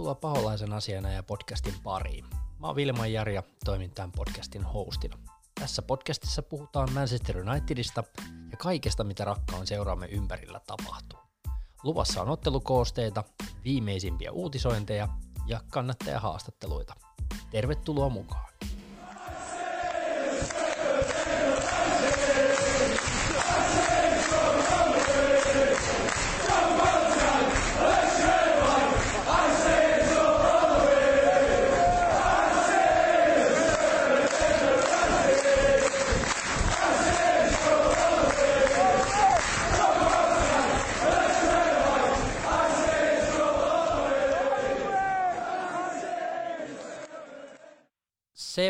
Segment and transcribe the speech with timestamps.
[0.00, 2.24] Tervetuloa Paholaisen asiana ja podcastin pariin.
[2.58, 5.18] Mä oon Vilma Jari ja toimin tämän podcastin hostina.
[5.60, 8.04] Tässä podcastissa puhutaan Manchester Unitedista
[8.50, 11.18] ja kaikesta, mitä rakkaan seuraamme ympärillä tapahtuu.
[11.82, 13.24] Luvassa on ottelukoosteita,
[13.64, 15.08] viimeisimpiä uutisointeja
[15.46, 16.94] ja kannattajahaastatteluita.
[17.50, 18.49] Tervetuloa mukaan!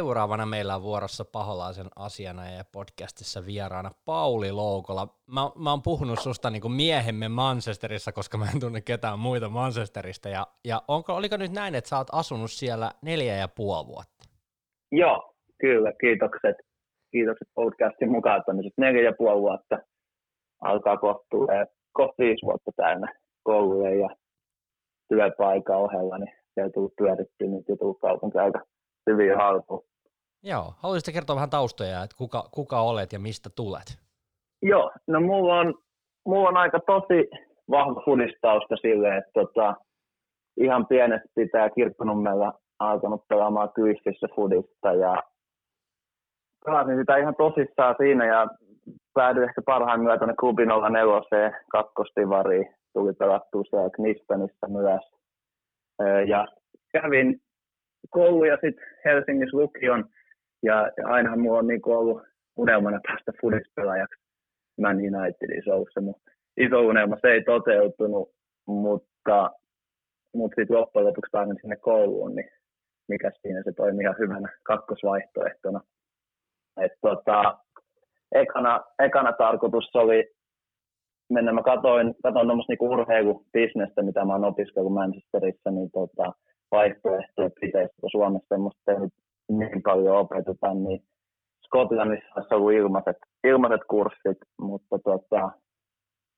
[0.01, 5.09] Seuraavana meillä on vuorossa Paholaisen asiana ja podcastissa vieraana Pauli Loukola.
[5.35, 9.49] Mä, mä oon puhunut susta niin kuin miehemme Manchesterissa, koska mä en tunne ketään muita
[9.49, 10.29] Manchesterista.
[10.29, 14.25] Ja, ja onko, oliko nyt näin, että sä oot asunut siellä neljä ja puoli vuotta?
[14.93, 15.93] Joo, kyllä.
[16.01, 16.57] Kiitokset.
[17.13, 18.43] Kiitokset podcastin mukaan
[18.77, 19.79] Neljä ja puoli vuotta
[20.61, 24.09] alkaa kohta viisi vuotta täynnä kouluja ja
[25.09, 26.35] työpaikan ohella, niin
[26.65, 28.61] on tullut pyörittyä nyt ja tullut kaupunki aika
[29.11, 29.90] hyvin haltuun.
[30.43, 33.99] Joo, haluaisitko kertoa vähän taustoja, että kuka, kuka olet ja mistä tulet?
[34.63, 35.75] Joo, no mulla on,
[36.27, 37.31] mulla on aika tosi
[37.71, 39.75] vahva fudistausta silleen, että tota,
[40.57, 45.23] ihan pienestä pitää kirkkonummella alkanut pelaamaan kyistissä fudista ja
[46.65, 48.47] pelasin sitä ihan tosissaan siinä ja
[49.15, 52.75] päädyin ehkä parhaimmillaan tuonne klubin 04 kakkostivariin.
[52.93, 55.01] Tuli pelattua siellä Knistanissa myös.
[56.29, 56.47] Ja
[56.93, 57.41] kävin
[58.11, 60.05] koulu ja sitten Helsingissä lukion.
[60.63, 62.23] Ja, ainahan mulla on niinku ollut
[62.57, 64.21] unelmana päästä fudispelaajaksi
[64.81, 66.01] Man Unitedin soussa.
[66.01, 66.15] Mun
[66.57, 68.31] iso unelma se ei toteutunut,
[68.67, 69.51] mutta,
[70.35, 72.51] mutta sitten loppujen lopuksi pääsin sinne kouluun, niin
[73.09, 75.81] mikä siinä se toimi ihan hyvänä kakkosvaihtoehtona.
[76.81, 77.59] Et tota,
[78.33, 80.31] ekana, ekana tarkoitus oli
[81.31, 86.33] mennä, mä katoin, katoin tuommoista niinku urheilubisnestä, mitä mä oon opiskellut Manchesterissa, niin tota,
[86.71, 88.83] vaihtoehtoja pitäisi, Suomessa semmoista
[89.59, 91.01] niin paljon opeteta, niin
[91.65, 95.51] Skotlannissa olisi ollut ilmaiset, ilmaiset kurssit, mutta tota,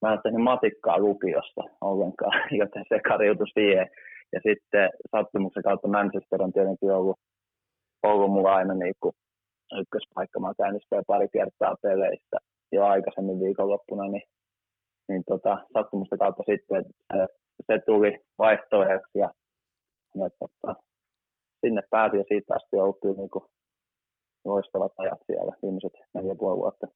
[0.03, 3.87] mä en tehnyt matikkaa lukiossa ollenkaan, joten se kariutui siihen.
[4.33, 7.19] Ja sitten sattumuksen kautta Manchester on tietenkin ollut,
[8.03, 9.15] ollut mulla aina niin kuin
[9.81, 10.41] ykköspaikka.
[10.41, 12.37] Mä oon pari kertaa peleissä
[12.73, 14.23] jo aikaisemmin viikonloppuna, niin,
[15.09, 17.27] niin tota, sattumusten kautta sitten se,
[17.67, 19.31] se tuli vaihtoehdoksi ja
[20.15, 20.83] ja tota,
[21.67, 23.45] sinne pääsi ja siitä asti on ollut niin kuin
[24.45, 26.87] loistavat ajat siellä viimeiset neljä puoli vuotta.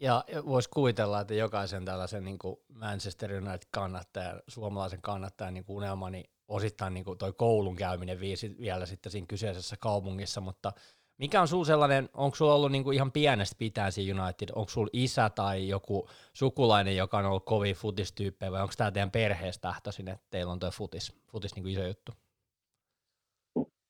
[0.00, 6.10] Ja voisi kuvitella, että jokaisen tällaisen niin kuin Manchester United kannattajan, suomalaisen kannattajan niin unelma,
[6.10, 10.72] niin osittain niin kuin toi koulun käyminen viisi vielä sitten siinä kyseisessä kaupungissa, mutta
[11.18, 14.90] mikä on sulla sellainen, onko sulla ollut niinku ihan pienestä pitää siinä United, onko sulla
[14.92, 20.08] isä tai joku sukulainen, joka on ollut kovin futistyyppejä, vai onko tämä teidän perheestä lähtöisin,
[20.08, 22.12] että teillä on tuo futis, futis niinku iso juttu?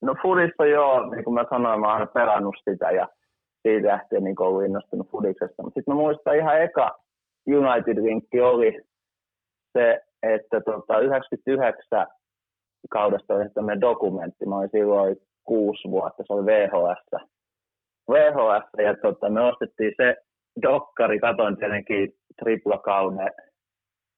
[0.06, 3.08] No fudista joo, niin kuin mä sanoin, mä oon aina perannut sitä ja
[3.62, 5.62] siitä lähtien niin ollut innostunut fudiksesta.
[5.62, 6.98] Mutta sitten mä muistan ihan eka
[7.48, 8.80] United-vinkki oli
[9.72, 12.06] se, että tota, 99
[12.90, 14.46] kaudesta oli tämmöinen dokumentti.
[14.46, 17.26] Mä olin silloin kuusi vuotta, se oli VHS.
[18.10, 20.16] VHS ja tota, me ostettiin se
[20.62, 22.12] dokkari, katoin tietenkin
[22.42, 23.30] triplakauden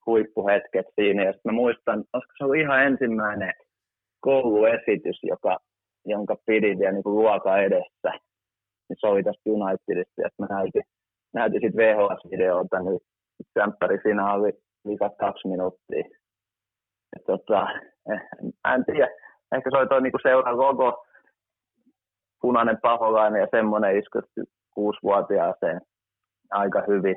[0.06, 1.25] huippuhetket siinä.
[1.25, 3.53] Ja sitten mä muistan, olisiko se ollut ihan ensimmäinen
[4.20, 5.59] kouluesitys, joka
[6.05, 8.11] jonka pidin vielä niin kuin luoka edessä,
[8.89, 10.83] niin se oli tästä Unitedista, että mä näytin,
[11.35, 13.01] näytin sitten VHS-videolta, niin
[14.03, 14.53] finaali
[14.87, 16.05] viikat kaksi minuuttia.
[17.15, 17.67] Ja tota,
[18.13, 18.21] eh,
[18.75, 19.09] en tiedä,
[19.57, 21.07] ehkä se oli toi niinku seuran logo,
[22.41, 24.41] punainen paholainen ja semmoinen iskutti
[24.75, 25.81] kuusivuotiaaseen
[26.51, 27.17] aika hyvin.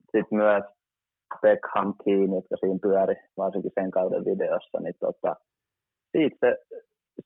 [0.00, 0.64] Sitten myös
[1.42, 5.36] Beckham Keane, jotka siinä pyöri, varsinkin sen kauden videossa, niin tota,
[6.12, 6.56] siitä se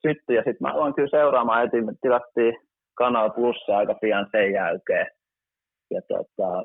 [0.02, 2.54] syttyi ja sitten mä aloin kyllä seuraamaan, että tilattiin
[2.94, 5.06] Kanal Plussa aika pian sen jälkeen.
[5.90, 6.62] Ja tota,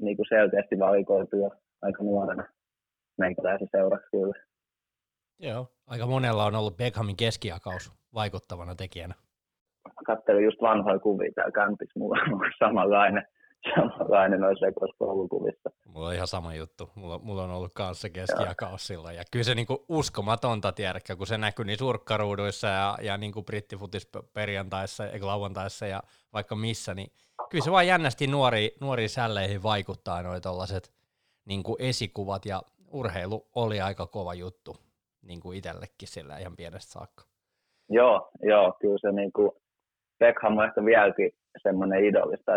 [0.00, 1.50] niin kuin selkeästi valikoitu jo
[1.82, 2.44] aika nuorena
[3.18, 4.34] meikäläisen seuraksi kyllä.
[5.38, 9.14] Joo, aika monella on ollut Beckhamin keskiakaus vaikuttavana tekijänä.
[10.06, 13.26] Katselin just vanhoja kuvia täällä kämpissä, mulla on samanlainen
[13.74, 14.66] samanlainen noissa
[14.98, 15.70] koulukuvissa.
[15.84, 16.90] Mulla on ihan sama juttu.
[16.94, 19.16] Mulla, mulla on ollut kanssa keskiakaus silloin.
[19.16, 24.10] Ja kyllä se niinku uskomatonta, tiedätkö, kun se näkyy niin surkkaruuduissa ja, ja niinku brittifutis
[24.32, 27.10] perjantaissa, eikä lauantaissa ja vaikka missä, niin
[27.50, 30.92] kyllä se vaan jännästi nuori, nuoriin sälleihin vaikuttaa noin tollaset
[31.44, 32.62] niinku esikuvat ja
[32.92, 34.76] urheilu oli aika kova juttu
[35.22, 37.24] niin kuin itsellekin sillä ihan pienestä saakka.
[37.88, 39.50] Joo, joo, kyllä se niin kuin,
[40.18, 41.30] Beckham on ehkä vieläkin
[41.62, 42.04] semmoinen
[42.34, 42.52] että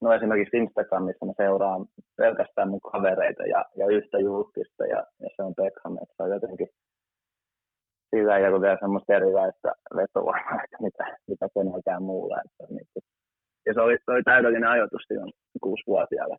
[0.00, 1.86] no esimerkiksi Instagramissa mä seuraan
[2.16, 6.30] pelkästään mun kavereita ja, ja yhtä julkista ja, ja se on Beckham, että se on
[6.30, 6.68] jotenkin
[8.10, 12.36] sillä ei ole vielä semmoista erilaista vetovoimaa, että mitä, mitä kenelläkään muulla.
[12.44, 12.88] Että, niin,
[13.66, 16.36] ja se oli, se oli täydellinen ajoitus silloin kuusivuotiaalla.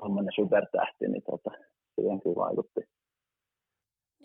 [0.00, 1.50] Tuommoinen supertähti, niin tota,
[1.94, 2.80] siihen kyllä vaikutti.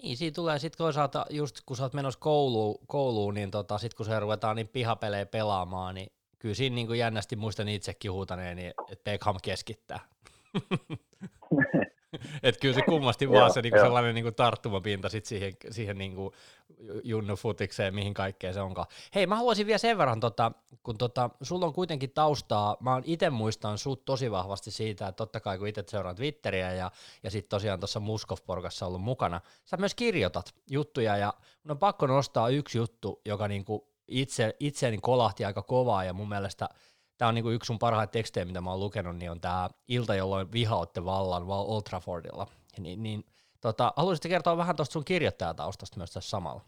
[0.04, 3.98] Niin, siinä tulee sitten toisaalta, just kun sä oot menossa kouluun, kouluun niin tota, sitten
[3.98, 6.08] kun se ruvetaan niin pihapelejä pelaamaan, niin
[6.42, 10.00] kyllä siinä niin kuin jännästi muistan itsekin huutaneen, niin, että Beckham keskittää.
[12.44, 16.34] Et kyllä se kummasti vaan se niinku sellainen niinku tarttumapinta sit siihen, siihen niinku
[17.04, 18.88] junnufutikseen, mihin kaikkeen se onkaan.
[19.16, 20.52] Hei, mä haluaisin vielä sen verran, tota,
[20.84, 25.18] kun tota, sulla on kuitenkin taustaa, mä oon itse muistan sut tosi vahvasti siitä, että
[25.18, 26.92] totta kai kun itse seuraan Twitteriä ja,
[27.24, 31.34] ja sitten tosiaan tuossa Muskov-porkassa ollut mukana, sä myös kirjoitat juttuja ja
[31.64, 36.30] mun on pakko nostaa yksi juttu, joka niinku itse, itseäni kolahti aika kovaa ja mun
[36.30, 36.70] mielestä–
[37.22, 40.16] tämä on niinku yksi sun parhaita tekstejä, mitä mä oon lukenut, niin on tämä ilta,
[40.16, 42.48] jolloin vihaotte vallan Old Traffordilla.
[42.80, 43.24] Niin, niin
[43.62, 46.62] tota, haluaisitko kertoa vähän tuosta sun kirjoittajataustasta myös tässä samalla?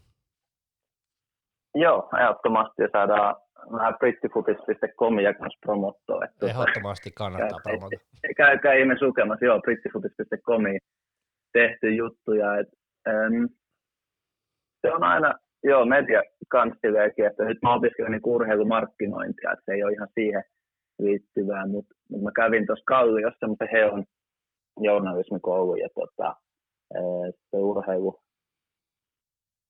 [1.76, 3.36] Joo, ehdottomasti ja saadaan
[3.72, 6.26] vähän brittifutis.comia kanssa promottoa.
[6.26, 7.96] Että tuota, ehdottomasti kannattaa promota.
[8.38, 10.80] Käykää ihme sukemassa, joo, brittifutis.comiin
[11.54, 12.60] tehty juttuja.
[12.60, 12.70] Et,
[13.08, 13.46] ähm,
[14.82, 19.84] se on aina Joo, media kanssilleekin, että nyt mä opiskelen niin urheilumarkkinointia, että se ei
[19.84, 20.44] ole ihan siihen
[21.00, 24.06] liittyvää, mutta mut mä kävin tuossa Kalliossa semmoisen Heon
[24.80, 26.36] journalismikoulu ja tota,
[27.52, 28.20] se urheilu,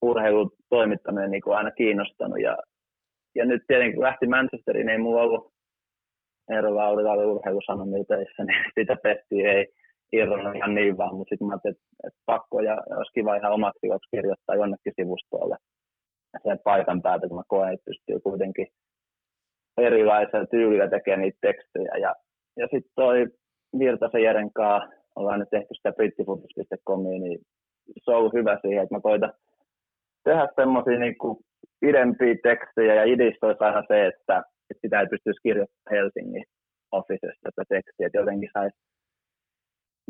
[0.02, 2.58] urheilun toimittaminen niin kuin aina kiinnostanut ja,
[3.36, 5.54] ja nyt tietenkin kun lähti Manchesteriin, ei mulla ollut
[6.52, 9.68] Eero Laurila oli urheilusanomilteissä, niin sitä petti ei
[10.12, 13.88] irronnut ihan niin vaan, mutta sitten mä ajattelin, että, pakko ja olisi kiva ihan omaksi
[14.12, 15.58] kirjoittaa jonnekin sivustolle
[16.44, 18.68] sen paikan päältä, kun mä koen, että pystyy kuitenkin
[19.78, 21.92] erilaisella tyylillä tekemään niitä tekstejä.
[22.02, 22.16] Ja,
[22.58, 23.28] ja sitten toi
[23.80, 27.40] Virtasen Jeren kanssa, ollaan nyt tehty sitä brittifutis.comia, niin
[28.04, 29.34] se on ollut hyvä siihen, että mä koitan
[30.24, 31.16] tehdä semmoisia niin
[31.80, 34.38] pidempiä tekstejä ja idistä olisi aina se, että,
[34.70, 36.46] että sitä ei pystyisi kirjoittamaan Helsingin
[36.92, 38.78] officesta tätä tekstiä, että jotenkin saisi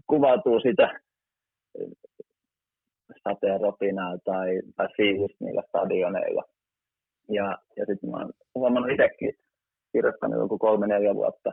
[0.08, 1.00] kuvautua sitä
[3.24, 6.44] sateen ropinaa tai, tai fiilistä niillä stadioneilla.
[7.30, 9.34] Ja, ja sitten mä oon huomannut itsekin
[9.92, 11.52] kirjoittanut joku kolme-neljä vuotta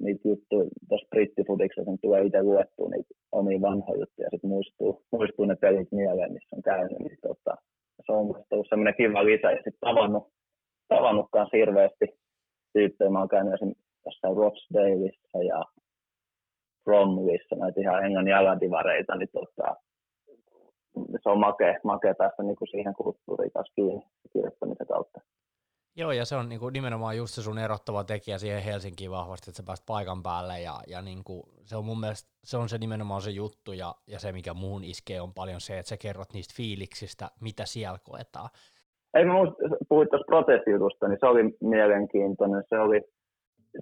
[0.00, 5.02] niitä juttuja tuossa brittifutiksessa, kun tulee itse luettua niitä omia vanhoja juttuja, ja sitten muistuu,
[5.12, 7.56] muistuu ne pelit mieleen, missä on käynyt, niin tota,
[8.06, 10.28] se on ollut semmoinen kiva lisä, ja sitten tavannut,
[10.88, 12.06] tavannut kanssa hirveästi
[12.72, 13.10] tyyppejä.
[13.10, 15.64] Mä oon käynyt esimerkiksi jossain Rochdaleissa ja
[16.84, 19.76] Bromwissa, näitä ihan englannin aladivareita, niin tota,
[21.22, 24.02] se on makea, makea päästä niin kuin siihen kulttuuriin taas kiinni
[24.32, 25.20] kirjoittamisen kautta.
[25.96, 29.50] Joo, ja se on niin kuin nimenomaan just se sun erottava tekijä siihen Helsinkiin vahvasti,
[29.50, 32.68] että sä pääst paikan päälle, ja, ja niin kuin, se on mun mielestä, se on
[32.68, 35.96] se nimenomaan se juttu, ja, ja se mikä muun iskee on paljon se, että sä
[35.96, 38.48] kerrot niistä fiiliksistä, mitä siellä koetaan.
[39.14, 39.32] Ei mä
[39.88, 43.00] puhuit tuosta protestijutusta, niin se oli mielenkiintoinen, se oli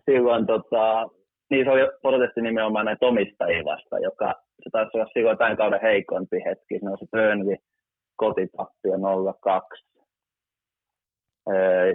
[0.05, 1.09] silloin tota,
[1.51, 5.81] niin se oli protesti nimenomaan näitä omistajia vasta, joka se taisi olla silloin tämän kauden
[5.83, 6.79] heikompi hetki.
[6.79, 7.57] Se on se Burnley
[8.17, 8.99] kotitappio 0-2.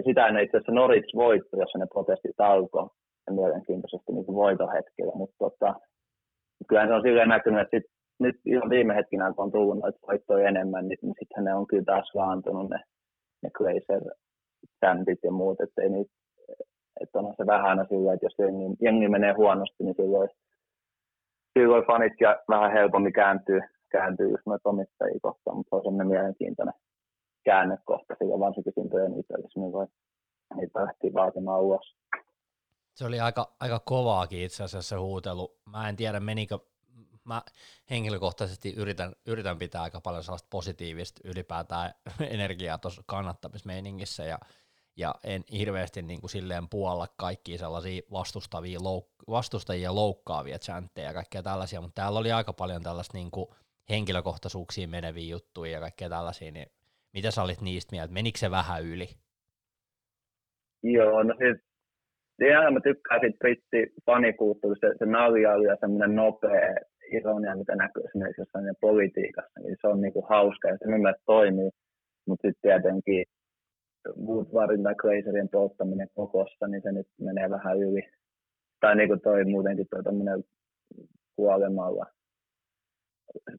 [0.06, 2.88] Sitä ennen itse asiassa Norwich voitto, jossa ne protestit alkoi
[3.30, 5.74] mielenkiintoisesti niin voitohetkellä, mutta tota,
[6.68, 7.86] kyllähän se on silleen näkynyt, että sit,
[8.20, 11.66] nyt ihan viime hetkinä, kun on tullut noita voittoja enemmän, niin, niin sitten ne on
[11.66, 12.80] kyllä taas laantunut ne,
[13.42, 14.02] ne Glazer
[15.24, 16.12] ja muut, että ei niitä
[17.00, 20.28] että onhan se vähän aina sillä, että jos jengi, jengi menee huonosti, niin silloin,
[21.58, 26.06] silloin fanit ja vähän helpommin kääntyy, kääntyy just noita omistajia kohtaan, mutta se on semmoinen
[26.06, 26.74] mielenkiintoinen
[27.44, 29.86] käännekohta sillä varsinkin siinä pöönipelissä, niin voi
[30.56, 31.96] niitä lähti vaatimaan ulos.
[32.94, 35.56] Se oli aika, aika kovaakin itse asiassa se huutelu.
[35.70, 36.58] Mä en tiedä menikö,
[37.24, 37.42] mä
[37.90, 41.90] henkilökohtaisesti yritän, yritän pitää aika paljon sellaista positiivista ylipäätään
[42.36, 44.38] energiaa tuossa kannattamismeiningissä ja
[44.96, 51.14] ja en hirveästi niin kuin silleen puolla kaikkia sellaisia vastustavia louk- vastustajia loukkaavia chantteja ja
[51.14, 53.46] kaikkea tällaisia, mutta täällä oli aika paljon tällaista niin kuin
[53.90, 56.66] henkilökohtaisuuksiin meneviä juttuja ja kaikkea tällaisia, niin
[57.14, 58.14] mitä sä olit niistä mieltä?
[58.14, 59.08] Menikö se vähän yli?
[60.82, 61.58] Joo, no siis
[62.48, 66.74] ihan mä tykkään siitä britti fanikulttuurista, se, se naljailu ja semmoinen nopea
[67.12, 71.22] ironia, mitä näkyy esimerkiksi jossain politiikassa, niin se on niinku hauska ja se mun mielestä
[71.26, 71.70] toimii,
[72.26, 73.24] mutta sitten tietenkin
[74.26, 78.02] Woodwardin tai Glazerien polttaminen kokossa, niin se nyt menee vähän yli.
[78.80, 80.44] Tai niin kuin toi muutenkin toi tämmöinen
[81.36, 82.06] kuolemalla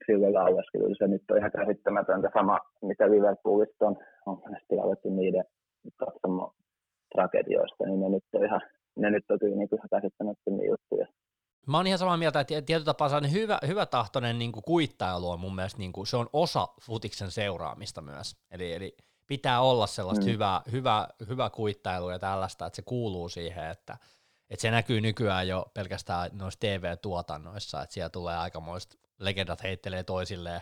[0.06, 0.96] sille laueskelu.
[0.98, 5.44] Se nyt on ihan käsittämätöntä sama, mitä Liverpoolista on, on monesti alettu niiden
[5.98, 6.52] katsomaan
[7.16, 8.62] tragedioista, niin ne nyt on ihan,
[8.96, 11.08] ne nyt on kyllä niin käsittämättömiä juttuja.
[11.68, 15.40] Mä oon ihan samaa mieltä, että tietyllä tapaa sellainen hyvä, hyvä tahtoinen niin kuittailu on
[15.40, 18.36] mun mielestä, niin kuin, se on osa futiksen seuraamista myös.
[18.52, 18.98] Eli, eli
[19.34, 20.32] pitää olla sellaista mm.
[20.32, 23.98] hyvää, hyvää, hyvää kuittailua ja tällaista, että se kuuluu siihen, että,
[24.50, 30.62] että se näkyy nykyään jo pelkästään noissa TV-tuotannoissa, että siellä tulee aikamoista legendat heittelee toisilleen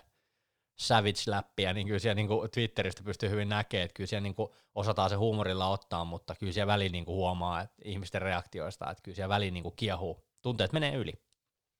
[0.79, 4.49] savage-läppiä, niin kyllä siellä niin kuin Twitteristä pystyy hyvin näkemään, että kyllä siellä niin kuin
[4.75, 9.03] osataan se huumorilla ottaa, mutta kyllä siellä väliin niin kuin huomaa että ihmisten reaktioista, että
[9.03, 11.13] kyllä siellä väliin niin kuin kiehuu, tunteet menee yli.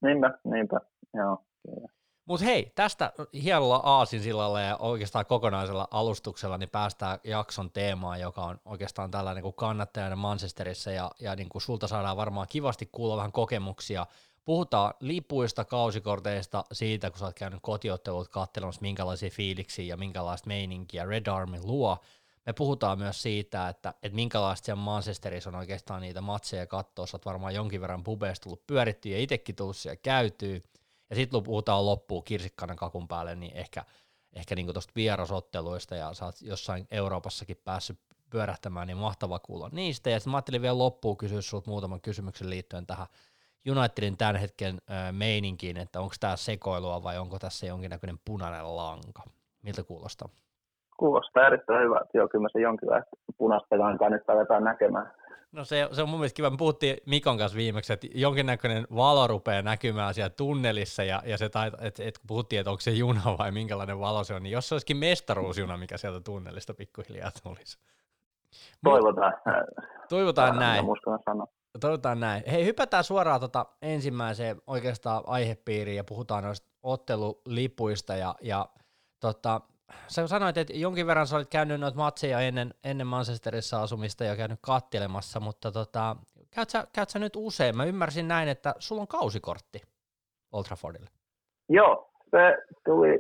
[0.02, 0.80] Niinpä, niinpä,
[1.14, 1.46] joo.
[1.64, 2.01] Kyllä.
[2.32, 8.60] Mutta hei, tästä hienolla aasinsillalla ja oikeastaan kokonaisella alustuksella niin päästään jakson teemaan, joka on
[8.66, 13.32] oikeastaan tällainen kuin kannattajana Manchesterissa ja, ja niin kuin sulta saadaan varmaan kivasti kuulla vähän
[13.32, 14.06] kokemuksia.
[14.46, 21.06] Puhutaan lipuista, kausikorteista, siitä kun sä oot käynyt kotiottelut katselemassa minkälaisia fiiliksiä ja minkälaista meininkiä
[21.06, 21.98] Red Army luo.
[22.46, 27.08] Me puhutaan myös siitä, että, että minkälaista siellä Manchesterissa on oikeastaan niitä matseja katsoa.
[27.08, 30.64] Sä oot varmaan jonkin verran pubeista tullut pyörittyä ja itsekin tullut siellä käytyy
[31.12, 33.84] ja sitten puhutaan loppuun kirsikkanan kakun päälle, niin ehkä,
[34.34, 38.00] ehkä niin tuosta vierasotteluista, ja sä oot jossain Euroopassakin päässyt
[38.30, 40.10] pyörähtämään, niin mahtava kuulla niistä.
[40.10, 43.08] Ja sitten mä ajattelin vielä loppuun kysyä sinulta muutaman kysymyksen liittyen tähän
[43.70, 44.78] Unitedin tämän hetken
[45.12, 49.24] meininkiin, että onko tämä sekoilua vai onko tässä jonkinnäköinen punainen lanka?
[49.64, 50.30] Miltä kuulostaa?
[50.98, 52.02] Kuulostaa erittäin hyvä.
[52.14, 55.12] Joo, kyllä se jonkinlaista punaista lankaa nyt aletaan näkemään.
[55.52, 56.50] No se, se on mun mielestä kiva.
[56.50, 61.50] Me puhuttiin Mikon kanssa viimeksi, että jonkinnäköinen valo rupeaa näkymään siellä tunnelissa ja, ja se
[61.50, 64.70] tait, et, et puhuttiin, että onko se juna vai minkälainen valo se on, niin jos
[64.70, 67.80] se olisikin mestaruusjuna, mikä sieltä tunnelista pikkuhiljaa tulisi.
[68.84, 69.34] Toivotaan.
[70.10, 70.86] Toivotaan näin.
[71.80, 72.44] Toivotaan näin.
[72.52, 78.70] Hei, hypätään suoraan tota ensimmäiseen oikeastaan aihepiiriin ja puhutaan noista ottelulipuista ja, ja
[79.20, 79.62] tota,
[80.08, 84.36] sä sanoit, että jonkin verran sä olit käynyt noita matseja ennen, ennen Manchesterissa asumista ja
[84.36, 86.16] käynyt kattelemassa, mutta tota,
[86.56, 87.78] käyt, sä, käyt sä nyt usein?
[87.78, 89.82] Mä ymmärsin näin, että sulla on kausikortti
[90.52, 91.10] Old Traffordille.
[91.70, 93.20] Joo, se tuli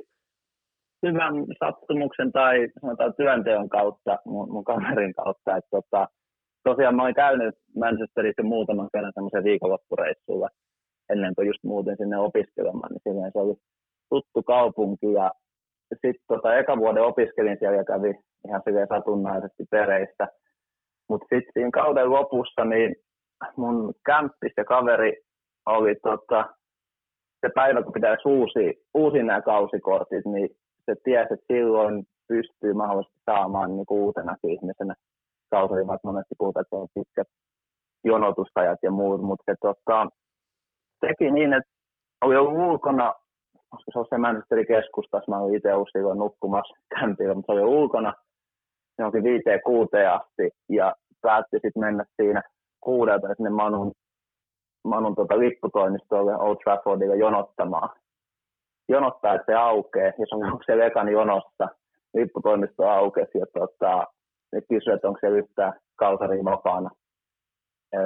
[1.05, 5.57] hyvän sattumuksen tai sanotaan työnteon kautta, mun, mun kaverin kautta.
[5.57, 6.07] Että tota,
[6.63, 10.49] tosiaan mä olin käynyt Manchesterissa muutaman kerran semmoisen viikonloppureissulla
[11.09, 13.55] ennen kuin just muutin sinne opiskelemaan, niin se oli
[14.09, 15.31] tuttu kaupunki ja
[15.95, 18.13] sitten tota, eka vuoden opiskelin siellä ja kävi
[18.47, 20.27] ihan silleen satunnaisesti pereissä.
[21.09, 22.95] Mutta sitten siinä kauden lopussa niin
[23.57, 25.13] mun kämppis ja kaveri
[25.65, 26.49] oli tota,
[27.41, 30.49] se päivä, kun pitäisi uusia, uusia nämä kausikortit, niin
[30.85, 34.95] se tiesi, että silloin pystyy mahdollisesti saamaan niin uutena ihmisenä
[35.51, 37.27] kausari, vaikka monesti puhutaan, että on pitkät
[38.03, 40.07] jonotusajat ja muut, mutta se tota,
[41.01, 41.71] teki niin, että
[42.21, 43.13] oli ollut ulkona
[43.71, 47.75] koska se on se Manchesterin keskustassa, mä olin itse silloin nukkumassa kämpillä, mutta se oli
[47.75, 48.13] ulkona
[48.99, 52.41] johonkin viiteen kuuteen asti ja päätti sitten mennä siinä
[52.81, 53.91] kuudelta sinne Manun,
[54.83, 57.89] Manun tota lipputoimistolle Old Traffordille jonottamaan.
[58.89, 61.67] Jonottaa, että se aukeaa, ja se on se vekan jonossa,
[62.13, 64.07] lipputoimisto aukesi ja tota,
[64.69, 66.89] kysyi, että onko se yhtään kalsaria vapaana.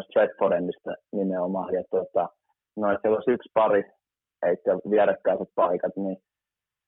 [0.02, 1.74] Stratfordista nimenomaan.
[1.74, 2.30] Ja tota,
[2.78, 3.84] no, että siellä olisi yksi pari
[4.46, 6.18] heitti vierekkäiset paikat niin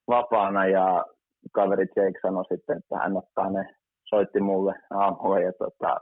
[0.08, 1.06] vapaana ja
[1.52, 3.76] kaveri Jake sanoi sitten, että hän ottaa ne,
[4.10, 6.00] soitti mulle aamulla ja tota,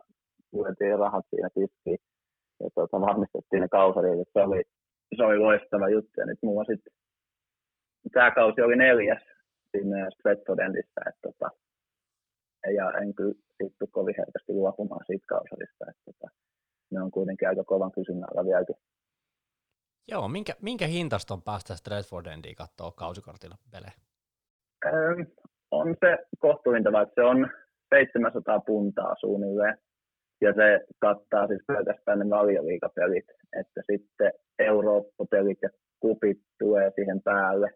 [0.54, 1.98] lyötiin rahat siinä tiskiin
[2.60, 4.62] ja tota, varmistettiin ne kausarit, se oli,
[5.18, 6.14] se oli loistava juttu.
[6.18, 6.94] Ja nyt mulla sitten
[8.14, 9.24] tämä kausi oli neljäs
[9.72, 11.50] siinä Stretford Endissä, että tota,
[12.76, 16.28] ja en kyllä siitä kovin herkästi luopumaan siitä kausarista, että tota,
[16.92, 18.76] ne on kuitenkin aika kovan kysynnällä vieläkin
[20.12, 23.94] Joo, minkä, minkä hintasta on päästä Stratford Endiin katsoa kausikortilla pelejä?
[24.86, 25.26] Öö,
[25.72, 27.50] on se kohtuuhintava, että se on
[27.90, 29.78] 700 puntaa suunnilleen.
[30.42, 33.26] Ja se kattaa siis pelkästään ne valioliikapelit,
[33.60, 35.70] että sitten Eurooppa-pelit ja
[36.00, 37.70] kupit tulee siihen päälle.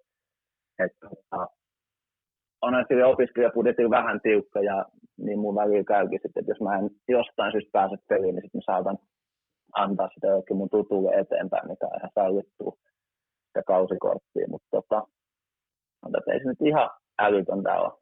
[0.79, 1.47] Että tota,
[2.61, 4.85] on sille opiskelijapudjetilla vähän tiukka ja
[5.17, 8.59] niin mun välillä käykin sitten, että jos mä en jostain syystä pääse peliin, niin sitten
[8.59, 8.97] mä saatan
[9.73, 12.79] antaa sitä jokin mun tutulle eteenpäin, mikä on ihan sallittu
[13.55, 15.07] ja kausikorttia, mutta tota,
[16.17, 17.93] että ei se nyt ihan älytöntä ole.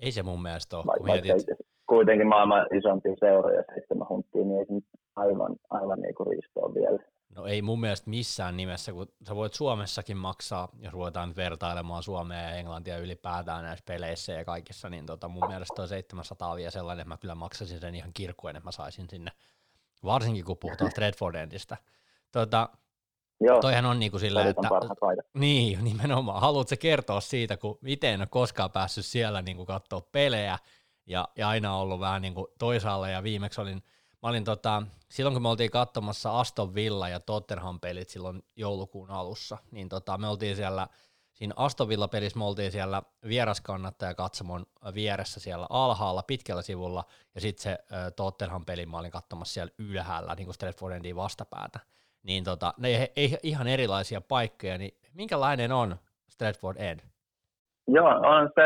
[0.00, 0.86] Ei se mun mielestä ole.
[0.86, 1.46] Vaikka mietit...
[1.88, 4.84] kuitenkin maailman isompi seura ja seitsemän hunttia, niin ei se nyt
[5.16, 6.98] aivan, aivan niin kuin riistoa vielä.
[7.36, 12.40] No ei mun mielestä missään nimessä, kun sä voit Suomessakin maksaa, jos ruvetaan vertailemaan Suomea
[12.40, 17.02] ja Englantia ylipäätään näissä peleissä ja kaikissa, niin tota mun mielestä toi 700 vielä sellainen,
[17.02, 19.30] että mä kyllä maksasin sen ihan kirkkuen, että mä saisin sinne
[20.04, 21.76] varsinkin kun puhutaan Stratford Endistä.
[22.32, 22.68] Tota,
[23.40, 25.28] Joo, Toihan on niinku sillä, että että...
[25.34, 26.40] niin, nimenomaan.
[26.40, 30.58] Haluatko kertoa siitä, kun miten en ole koskaan päässyt siellä niinku katsoa pelejä
[31.06, 33.82] ja, ja aina ollut vähän niinku toisaalla ja viimeksi olin,
[34.22, 39.10] mä olin tota, silloin kun me oltiin katsomassa Aston Villa ja Tottenham pelit silloin joulukuun
[39.10, 40.88] alussa, niin tota, me oltiin siellä–
[41.32, 47.62] siinä Aston Villa-pelissä me oltiin siellä vieraskannattaja katsomon vieressä siellä alhaalla pitkällä sivulla, ja sitten
[47.62, 47.78] se
[48.16, 51.78] Tottenham pelin mä olin katsomassa siellä ylhäällä, niin kuin Stratford Endin vastapäätä.
[52.22, 55.96] Niin tota, ne ei, ei, ihan erilaisia paikkoja, niin minkälainen on
[56.28, 57.00] Stratford End?
[57.88, 58.62] Joo, on se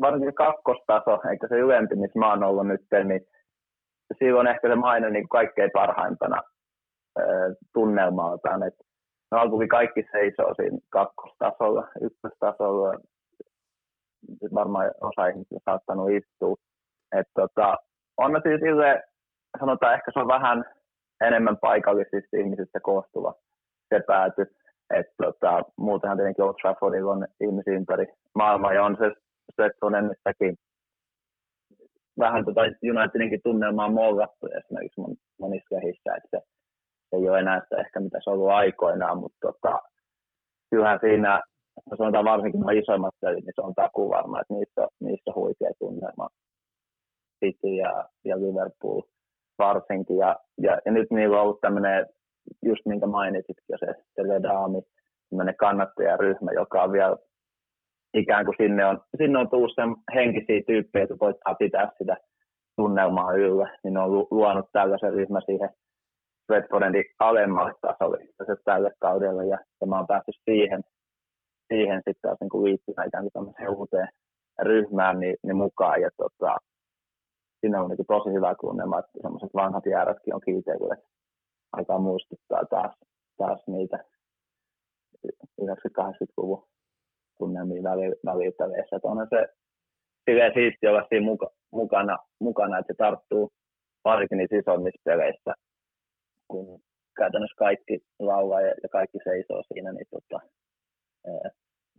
[0.00, 3.20] varsinkin kakkostaso, eikä se ylempi, missä mä oon ollut nyt, niin
[4.38, 6.42] on ehkä se maine niin kaikkein parhaimpana
[7.72, 8.91] tunnelmaltaan, että no
[9.40, 12.94] alkukin kaikki seisoo siinä kakkostasolla, ykköstasolla.
[14.54, 16.56] Varmaan osa ihmisistä saattanut istua.
[17.18, 17.76] Et tota,
[18.16, 19.02] on siis sille,
[19.60, 20.64] sanotaan ehkä se on vähän
[21.20, 23.34] enemmän paikallisista ihmisistä koostuva
[23.94, 24.42] se pääty.
[24.90, 29.10] Et tota, muutenhan tietenkin Old Traffordilla on ihmisiä ympäri maailmaa ja on se
[29.52, 30.56] Stretsonemissakin
[32.18, 35.00] vähän tota Unitedinkin tunnelmaa mollattu esimerkiksi
[35.40, 36.46] monissa kehissä, että se
[37.16, 39.80] ei ole enää sitä ehkä mitä se on ollut aikoinaan, mutta tota,
[40.70, 41.42] kyllähän siinä,
[41.90, 44.54] no sanotaan varsinkin isoimmat pelit, niin se on takuu varma, että
[45.00, 46.28] niissä on huikea tunnelma.
[47.44, 49.02] City ja, ja Liverpool
[49.58, 50.16] varsinkin.
[50.16, 52.06] Ja, ja, ja nyt niillä on ollut tämmöinen,
[52.62, 54.82] just minkä mainitsitkin, se, se Vedaami,
[55.30, 57.16] tämmöinen kannattajaryhmä, joka on vielä
[58.14, 62.16] ikään kuin sinne on, sinne on tullut sen henkisiä tyyppejä, jotka koittaa pitää sitä
[62.76, 65.70] tunnelmaa yllä, niin on luonut tällaisen ryhmän siihen
[66.48, 70.82] Redfordin alemmalle tasolle se tälle kaudelle ja, ja mä oon päässyt siihen,
[71.72, 74.08] siihen sitten taas niin liittymään ikään kuin uuteen
[74.62, 76.56] ryhmään niin, niin mukaan ja tota,
[77.60, 80.96] siinä on niin tosi hyvä tunnelma, että semmoiset vanhat jäärätkin on kiiteille.
[81.72, 82.94] Alkaa muistuttaa taas,
[83.36, 84.04] taas niitä
[85.62, 86.64] 90-80-luvun
[87.38, 87.82] tunnelmia
[88.26, 88.96] väliyttävissä.
[88.96, 89.48] Että onhan se
[90.30, 93.52] silleen siisti olla siinä muka, mukana, mukana, että se tarttuu
[94.04, 95.54] varsinkin niissä isommissa peleissä
[96.52, 96.80] kun
[97.16, 100.38] käytännössä kaikki laulaa ja, kaikki seisoo siinä, niin tota,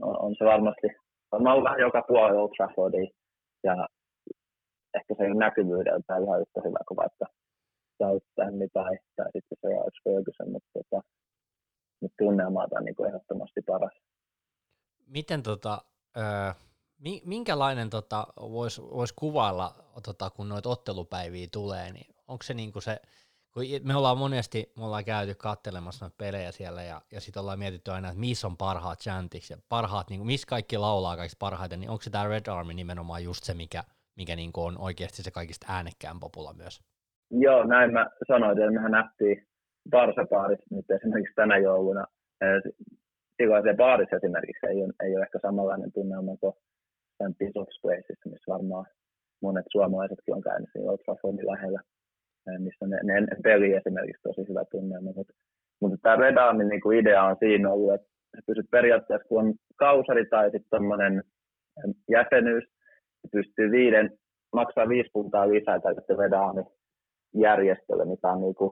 [0.01, 0.87] on, on, se varmasti
[1.31, 3.11] varmaan vähän joka puolella Old Traffordia
[3.63, 3.87] ja
[4.97, 7.25] ehkä se näkyvyydeltä ihan yhtä hyvä kuin vaikka
[7.97, 11.01] Southampton tai, tai sitten se Alex Ferguson, mutta, tota,
[12.01, 13.93] mutta tunnelma on niin kuin ehdottomasti paras.
[15.07, 15.81] Miten tota,
[16.17, 16.23] öö,
[17.25, 23.01] minkälainen tota, voisi vois kuvailla, tota, kun noita ottelupäiviä tulee, niin onko se niinku se,
[23.53, 27.59] kun me ollaan monesti me ollaan käyty kattelemassa noita pelejä siellä ja, ja sitten ollaan
[27.59, 31.79] mietitty aina, että missä on parhaat chantiksi ja parhaat, niin missä kaikki laulaa kaikista parhaiten,
[31.79, 33.83] niin onko se tämä Red Army nimenomaan just se, mikä,
[34.17, 36.81] mikä niin on oikeasti se kaikista äänekkään populla myös?
[37.31, 39.47] Joo, näin mä sanoin, että mehän nähtiin
[39.89, 42.05] Barsa-baarissa nyt esimerkiksi tänä jouluna.
[43.37, 46.53] Silloin se baarissa esimerkiksi ei ole, ei ole ehkä samanlainen tunnelma kuin
[47.55, 48.85] of Spaceissa, missä varmaan
[49.41, 51.81] monet suomalaisetkin on käynyt siinä Old Traffordin lähellä
[52.59, 55.11] missä ne, ne, ne peli esimerkiksi tosi hyvä tunnelma.
[55.15, 55.33] Mutta,
[55.81, 59.43] mutta tämä Red Armin niin kuin idea on siinä ollut, että sä pystyt periaatteessa, kun
[59.43, 61.23] on kausari tai sitten
[62.09, 62.63] jäsenyys,
[63.31, 64.11] pystyy viiden,
[64.53, 65.79] maksaa viisi puntaa lisää
[66.17, 66.65] Red Armin
[67.33, 68.71] järjestölle, mikä on niin kuin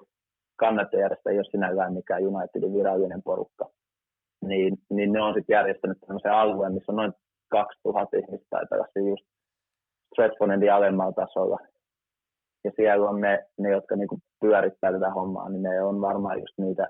[0.59, 3.69] kannattajärjestö, ole sinällään mikään Unitedin virallinen porukka.
[4.41, 7.13] Niin, niin ne on sitten järjestänyt tämmöisen alueen, missä on noin
[7.49, 9.25] 2000 ihmistä tai tällaisia just
[10.13, 11.57] Stretfordin alemmalla tasolla,
[12.63, 16.57] ja siellä on ne, ne jotka niinku pyörittää tätä hommaa, niin ne on varmaan just
[16.57, 16.87] niitä,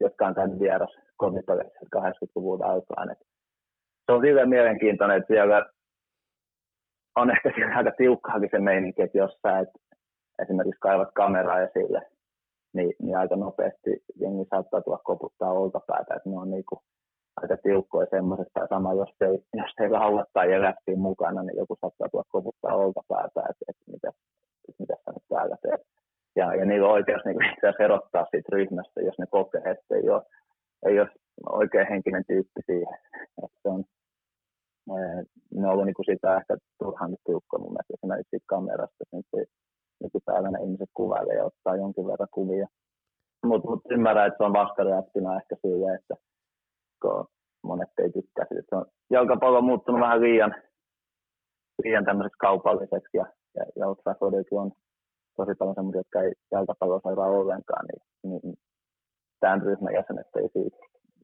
[0.00, 3.10] jotka on käynyt vieras kotipeleissa 80-luvulta alkaen.
[3.10, 3.18] Et
[4.06, 5.66] se on silleen mielenkiintoinen, että siellä
[7.16, 9.68] on ehkä siellä aika tiukkaakin se meininki, että jos sä et
[10.42, 12.02] esimerkiksi kaivat kameraa esille,
[12.74, 16.82] niin, niin aika nopeasti jengi saattaa tulla koputtaa olkapäätä, että ne on niinku
[17.36, 21.76] aika tiukkoja semmoiset, tai sama jos ei, jos ei laulat tai elättiin mukana, niin joku
[21.80, 24.12] saattaa tulla koputtaa olkapäätä, että, että mitä,
[24.78, 25.80] mitä sä nyt täällä teet.
[26.36, 29.94] Ja, ja niillä on oikeus niin itse asiassa erottaa siitä ryhmästä, jos ne kokee, että
[29.94, 30.22] ei ole,
[30.86, 31.08] ei ole
[31.48, 32.98] oikein henkinen tyyppi siihen.
[33.44, 33.84] Että on,
[35.54, 39.48] ne on ollut niin kuin sitä ehkä turhan tiukka mun mielestä esimerkiksi kamerasta, nyt
[40.02, 42.66] nykypäivänä ihmiset kuvailee ja ottaa jonkin verran kuvia.
[43.44, 46.14] Mutta mut ymmärrän, että se on vastareaktina ehkä siihen, että
[47.02, 47.26] kun
[47.62, 48.66] monet ei tykkää siitä.
[48.68, 50.54] Se on, jalkapallo on muuttunut vähän liian,
[51.84, 54.72] liian tämmöiseksi kaupalliseksi ja ja, ja Old Traffordillakin on
[55.36, 58.02] tosi paljon semmoisia, jotka ei jalkapalloa seuraa ollenkaan, niin,
[58.42, 58.56] niin
[59.40, 60.76] tämän ryhmän jäsenet ei siitä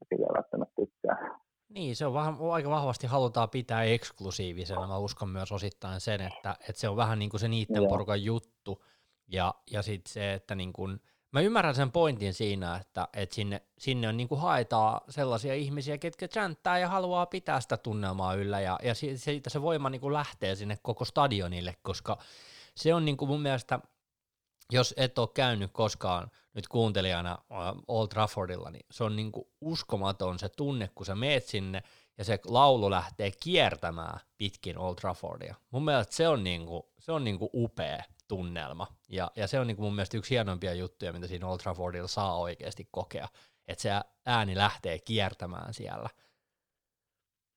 [0.09, 1.39] sillä välttämättä tykkää.
[1.69, 4.87] Niin, se on vähän, aika vahvasti halutaan pitää eksklusiivisena.
[4.87, 7.87] Mä uskon myös osittain sen, että, että se on vähän niin kuin se niiden Joo.
[7.87, 8.83] porukan juttu.
[9.27, 10.99] Ja, ja sitten se, että niin kuin
[11.31, 15.97] Mä ymmärrän sen pointin siinä, että, että sinne, sinne on niin kuin haetaan sellaisia ihmisiä,
[15.97, 20.13] ketkä chanttää ja haluaa pitää sitä tunnelmaa yllä, ja, ja siitä se voima niin kuin
[20.13, 22.17] lähtee sinne koko stadionille, koska
[22.75, 23.79] se on niin kuin mun mielestä,
[24.71, 27.37] jos et ole käynyt koskaan nyt kuuntelijana
[27.87, 31.83] Old Traffordilla, niin se on niin kuin uskomaton se tunne, kun sä meet sinne,
[32.17, 35.55] ja se laulu lähtee kiertämään pitkin Old Traffordia.
[35.71, 39.81] Mun mielestä se on, niinku, se on niinku upea tunnelma, ja, ja se on niinku
[39.81, 43.27] mun mielestä yksi hienoimpia juttuja, mitä siinä Old Traffordilla saa oikeasti kokea,
[43.67, 43.89] että se
[44.25, 46.09] ääni lähtee kiertämään siellä.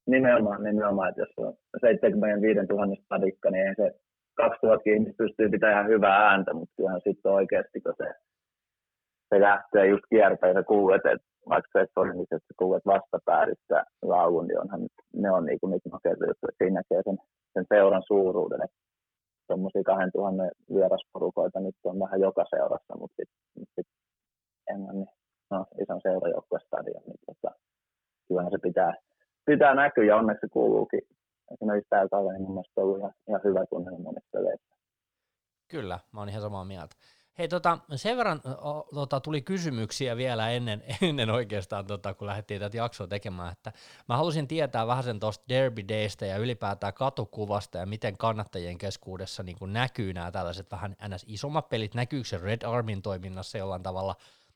[0.07, 4.01] Nimenomaan, nimenomaan, että jos on 75 000 stadikka, niin ei se
[4.37, 8.09] 2000 ihmistä pystyy pitämään hyvää ääntä, mutta kyllähän sitten oikeasti, kun se,
[9.29, 14.61] se lähtee just kiertää ja kuulet, että vaikka se olisi että kuulet vastapäädystä laulun, niin
[14.61, 14.81] onhan,
[15.15, 17.19] ne on niin kuin niitä makeita juttuja, että siinä näkee sen,
[17.53, 18.77] sen seuran suuruuden, että
[19.53, 20.43] tuommoisia 2000
[20.75, 23.89] vierasporukoita nyt on vähän joka seurassa, mutta sitten sit
[24.73, 25.09] Englannin
[25.51, 27.51] no, ison seurajoukkuestadion, niin tota,
[28.29, 28.93] kyllähän se pitää,
[29.47, 31.03] pitää näkyä ja onneksi se kuuluukin.
[31.53, 34.39] Esimerkiksi täällä talvella niin mun mielestä on ollut ihan, ihan hyvä tunne monissa
[35.71, 36.95] Kyllä, mä oon ihan samaa mieltä.
[37.39, 42.61] Hei, tota, sen verran o, tota, tuli kysymyksiä vielä ennen, ennen oikeastaan, tota, kun lähdettiin
[42.61, 43.73] tätä jaksoa tekemään, että
[44.09, 49.43] mä halusin tietää vähän sen tuosta Derby Daystä ja ylipäätään katukuvasta ja miten kannattajien keskuudessa
[49.43, 51.25] niin näkyy nämä tällaiset vähän ns.
[51.29, 54.15] isommat pelit, näkyykö se Red Armin toiminnassa jollain tavalla,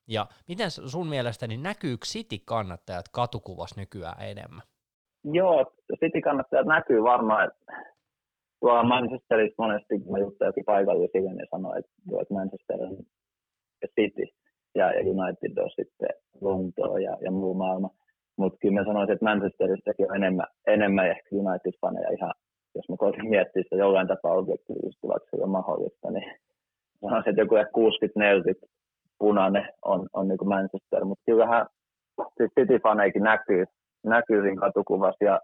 [0.09, 4.63] ja miten sun mielestä niin näkyykö City-kannattajat katukuvassa nykyään enemmän?
[5.25, 7.53] Joo, City-kannattajat näkyy varmaan,
[8.61, 12.97] tuolla Manchesterissa monesti, kun mä juttelin jokin paikallisia, niin sanoi, että, että Manchester on
[13.95, 14.27] City
[14.75, 16.09] ja United on sitten
[16.41, 17.91] Lontoa ja, ja muu maailma.
[18.39, 22.35] Mutta kyllä mä sanoisin, että Manchesterissäkin on enemmän, enemmän ehkä United-faneja ihan,
[22.75, 26.33] jos mä koitin miettiä sitä jollain tapaa objektiivisesti, vaikka se on mahdollista, niin
[27.01, 27.73] sanoisin, että joku ehkä
[28.65, 28.69] 60-40
[29.19, 31.67] punainen on, on niin kuin Manchester, mutta kyllähän
[32.37, 33.65] siis City-faneikin näkyy,
[34.05, 35.41] näkyy siinä katukuvassa ja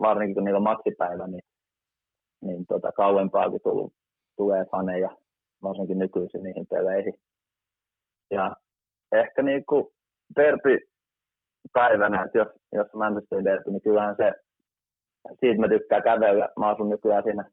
[0.00, 0.58] varsinkin kun niillä
[1.24, 1.44] on niin
[2.40, 3.92] niin tota, kauempaakin tullut,
[4.36, 5.10] tulee faneja,
[5.62, 7.14] varsinkin nykyisin niihin peleihin.
[8.30, 8.56] Ja
[9.12, 9.86] ehkä niin kuin
[10.36, 10.78] derby
[11.72, 14.32] päivänä, että jos, jos Manchester derby, niin kyllähän se,
[15.40, 16.48] siitä mä tykkään kävellä.
[16.58, 17.50] Mä asun nykyään siinä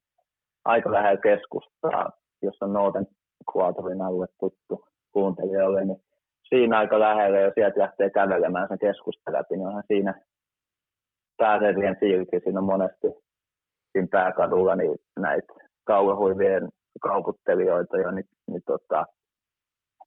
[0.65, 3.07] aika lähellä keskustaa, jossa on Northern
[3.55, 6.03] Quarterin alue tuttu kuuntelijoille, niin
[6.49, 10.21] siinä aika lähellä, ja sieltä lähtee kävelemään sen keskustan läpi, niin onhan siinä
[11.37, 12.41] pääsee siihen fiilikin.
[12.43, 13.07] Siinä on monesti
[13.91, 15.53] siinä pääkadulla niin näitä
[15.87, 16.69] kauhehuivien
[17.01, 19.05] kauputtelijoita jo, niin, niin tota,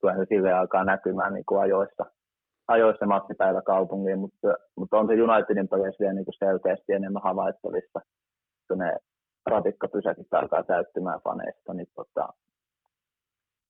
[0.01, 2.05] kyllä se silleen alkaa näkymään niin kuin ajoissa,
[2.69, 8.01] ajoissa matsipäivä kaupungiin, mutta, mutta on se Unitedin peleissä vielä niin kuin selkeästi enemmän havaittavissa,
[8.69, 8.97] kun ne
[9.47, 12.29] ratikkapysäkit alkaa täyttymään faneista, niin tota,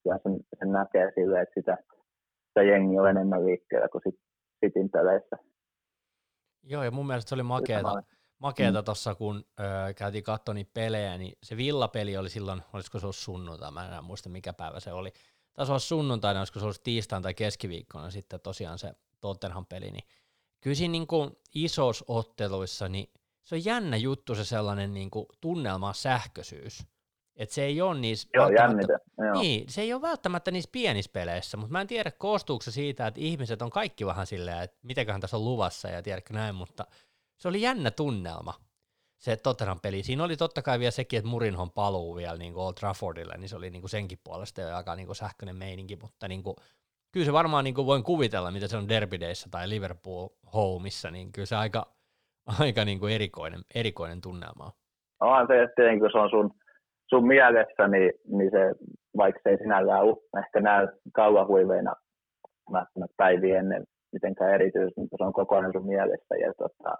[0.02, 1.76] kyllä sen, sen näkee silleen, että sitä,
[2.48, 4.20] sitä jengi on enemmän liikkeellä kuin sit,
[4.64, 5.36] sitin peleissä.
[6.62, 8.02] Joo, ja mun mielestä se oli makeeta
[8.40, 8.84] makeeta mm.
[8.84, 13.16] tuossa, kun ö, käytiin katsoa niitä pelejä, niin se villapeli oli silloin, olisiko se ollut
[13.16, 15.12] sunnuntai, mä en muista mikä päivä se oli.
[15.52, 20.04] Taisi olla sunnuntaina, olisiko se ollut tiistaina tai keskiviikkona sitten tosiaan se Tottenham-peli, niin
[20.60, 23.10] kyllä siinä niin kuin isoissa otteluissa, niin
[23.42, 26.86] se on jännä juttu se sellainen niin kuin tunnelma sähköisyys.
[27.36, 29.40] Että se ei ole niissä joo, jännitä, joo.
[29.40, 33.06] Niin, se ei ole välttämättä niissä pienissä peleissä, mutta mä en tiedä koostuuko se siitä,
[33.06, 36.86] että ihmiset on kaikki vähän silleen, että mitäköhän tässä on luvassa ja tiedätkö näin, mutta–
[37.40, 38.54] se oli jännä tunnelma,
[39.18, 40.02] se Tottenham peli.
[40.02, 43.48] Siinä oli totta kai vielä sekin, että Murinhon paluu vielä niin kuin Old Traffordille, niin
[43.48, 46.56] se oli niin kuin senkin puolesta jo aika niin kuin sähköinen meininki, mutta niin kuin,
[47.12, 51.32] kyllä se varmaan niin kuin voin kuvitella, mitä se on Derbydeissä tai Liverpool Homeissa, niin
[51.32, 51.86] kyllä se aika,
[52.60, 55.46] aika niin kuin erikoinen, erikoinen tunnelma on.
[55.46, 56.50] se, että kun se on sun,
[57.06, 58.74] sun mielessä, niin, niin se,
[59.16, 60.02] vaikka se ei sinällään
[60.44, 61.94] ehkä näy kauan huiveina
[63.16, 66.96] päiviä ennen mitenkään erityisesti, mutta se on koko ajan sun mielessä ja tota,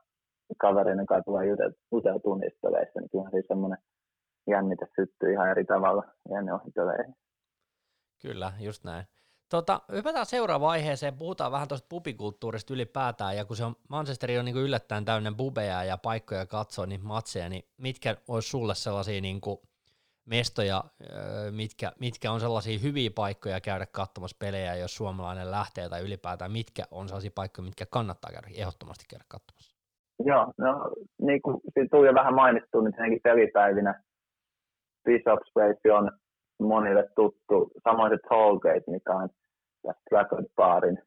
[0.58, 1.46] kavereiden kanssa tulee
[1.92, 3.78] juteltua niistä peleistä, niin kyllähän siis semmoinen
[4.50, 6.70] jännite syttyy ihan eri tavalla jänne ohi
[8.22, 9.04] Kyllä, just näin.
[9.48, 14.44] Tota, hypätään seuraavaan aiheeseen, puhutaan vähän tuosta pubikulttuurista ylipäätään, ja kun se on, Manchesteri on
[14.44, 19.20] niin kuin yllättäen täynnä bubeja ja paikkoja katsoa niin matseja, niin mitkä olisi sulle sellaisia
[19.20, 19.58] niin kuin
[20.24, 20.84] mestoja,
[21.50, 26.84] mitkä, mitkä on sellaisia hyviä paikkoja käydä katsomassa pelejä, jos suomalainen lähtee, tai ylipäätään mitkä
[26.90, 29.69] on sellaisia paikkoja, mitkä kannattaa käydä, ehdottomasti käydä katsomassa?
[30.24, 30.90] Joo, no
[31.22, 34.02] niin kuin siinä tuli jo vähän mainittu, niin tietenkin pelipäivinä
[35.08, 36.10] Bishop's Place on
[36.60, 37.70] monille tuttu.
[37.84, 39.28] Samoin se Tollgate, mikä on
[40.10, 40.98] Trafford Barin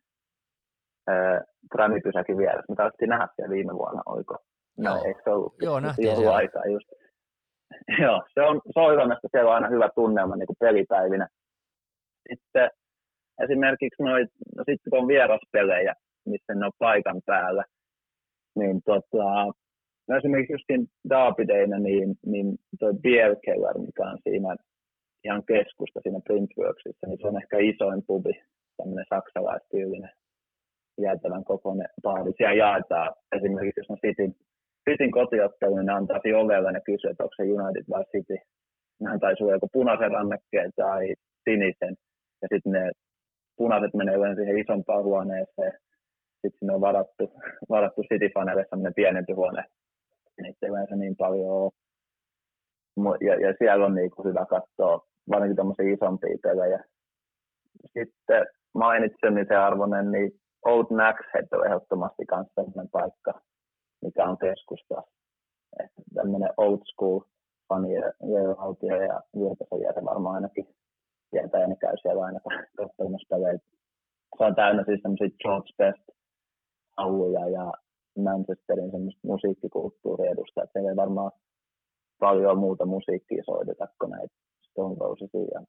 [1.72, 2.66] tramipysäkin vieressä.
[2.70, 4.38] Me taidettiin nähdä siellä viime vuonna, oliko?
[4.78, 5.54] No, Eikö se ollut?
[5.62, 6.36] Joo, nähtiin siellä.
[6.36, 6.88] Aikaa just.
[8.04, 11.28] Joo, se on, se on hyvä, että siellä on aina hyvä tunnelma niin kuin pelipäivinä.
[12.30, 12.70] Sitten
[13.44, 15.94] esimerkiksi noit, no sitten kun on vieraspelejä,
[16.26, 17.64] missä ne on paikan päällä,
[18.56, 19.54] niin tota,
[20.08, 24.56] no esimerkiksi justin Davideina, niin, niin toi Beer Keller, mikä on siinä
[25.26, 28.34] ihan keskusta siinä Printworksissa, niin se on ehkä isoin pubi,
[28.78, 30.10] tämmöinen saksalaistyylinen
[31.02, 32.32] jäätävän kokoinen baari.
[32.38, 34.34] Siellä jaetaan esimerkiksi, jos on Cityn,
[34.90, 38.38] Cityn kotiottelu, niin ne antaa ovella ja kysyy, että onko se United vai City.
[39.00, 41.14] Ne antaa sinulle joko punaisen rannekkeen tai
[41.44, 41.96] sinisen.
[42.42, 42.92] Ja sitten ne
[43.58, 45.74] punaiset menee yleensä siihen isompaan huoneeseen.
[46.44, 47.32] Sitten sinne on varattu,
[47.76, 49.64] varattu City-faneille sellainen pienempi huone.
[50.42, 53.18] Niitä ei yleensä niin paljon ole.
[53.22, 56.84] Ja, ja siellä on niinku hyvä katsoa varsinkin tämmöisiä isompia pelejä.
[57.94, 60.32] Sitten mainitsemisen arvoinen, niin
[60.66, 63.42] Old Max Head on ehdottomasti myös sellainen paikka,
[64.02, 65.04] mikä on keskusta.
[65.80, 67.20] Että tämmöinen old school
[67.68, 68.12] fani ja
[68.58, 70.68] Autio ja Virtasen jäsen varmaan ainakin
[71.32, 72.40] tietää ja ne käy siellä aina
[72.78, 73.60] katsomassa pelejä.
[74.38, 76.04] Se on täynnä siis semmoisia George Best
[76.98, 77.74] auluja ja
[78.20, 80.70] Manchesterin semmoista musiikkikulttuuriedustajat.
[80.74, 81.32] Siellä ei varmaan
[82.20, 84.36] paljon muuta musiikkia soiteta kuin näitä
[84.70, 85.62] Stone Rosesia ja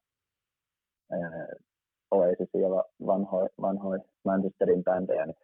[2.10, 5.36] Oasisin ja vanhoja vanhoi Manchesterin bändejä, niin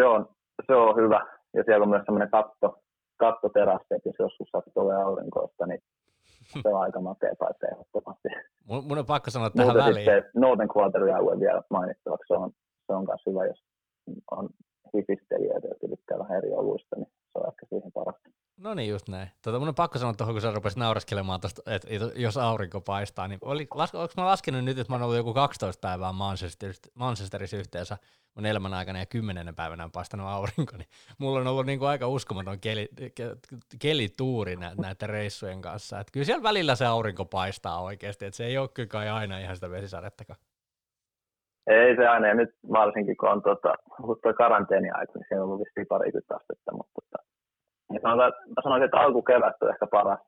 [0.00, 0.28] se on,
[0.66, 1.26] se on hyvä.
[1.54, 2.82] Ja siellä on myös semmoinen katto,
[3.16, 5.80] kattoterassi, että jos joskus sattuu olemaan aurinkoista, niin
[6.62, 8.28] se on aika makea paikka ehdottomasti.
[8.68, 10.04] Mun, mun on pakko sanoa tähän Muuten väliin.
[10.04, 12.50] sitten Northern Quarterin alue vielä mainittavaksi, se on,
[12.86, 13.64] se on myös hyvä, jos
[14.30, 14.48] on
[14.94, 18.28] hifistelijöitä, jotka tykkää vähän eri oluista, niin se on ehkä siihen parasta.
[18.56, 19.28] No niin, just näin.
[19.42, 23.28] Tota, mun on pakko sanoa tuohon, kun sä rupesit nauraskelemaan tosta, että jos aurinko paistaa,
[23.28, 26.90] niin oli, las, onko mä laskenut nyt, että mä oon ollut joku 12 päivää Manchesterissa,
[26.94, 27.98] Manchesterissa yhteensä
[28.34, 32.08] mun elämän aikana ja kymmenennen päivänä on paistanut aurinko, niin mulla on ollut niinku aika
[32.08, 33.36] uskomaton keli, ke,
[33.78, 36.00] kelituuri nä, näiden reissujen kanssa.
[36.00, 39.56] Et kyllä siellä välillä se aurinko paistaa oikeasti, että se ei ole kyllä aina ihan
[39.56, 40.38] sitä vesisadettakaan.
[41.66, 43.42] Ei se aina, ja nyt varsinkin kun on
[44.02, 47.18] ollut tuo karanteeni-aika, niin siellä on ollut vissiin parikymmentä astetta, mutta tota,
[47.92, 50.20] ja sanotaan, mä sanoisin, että alkukevät on ehkä paras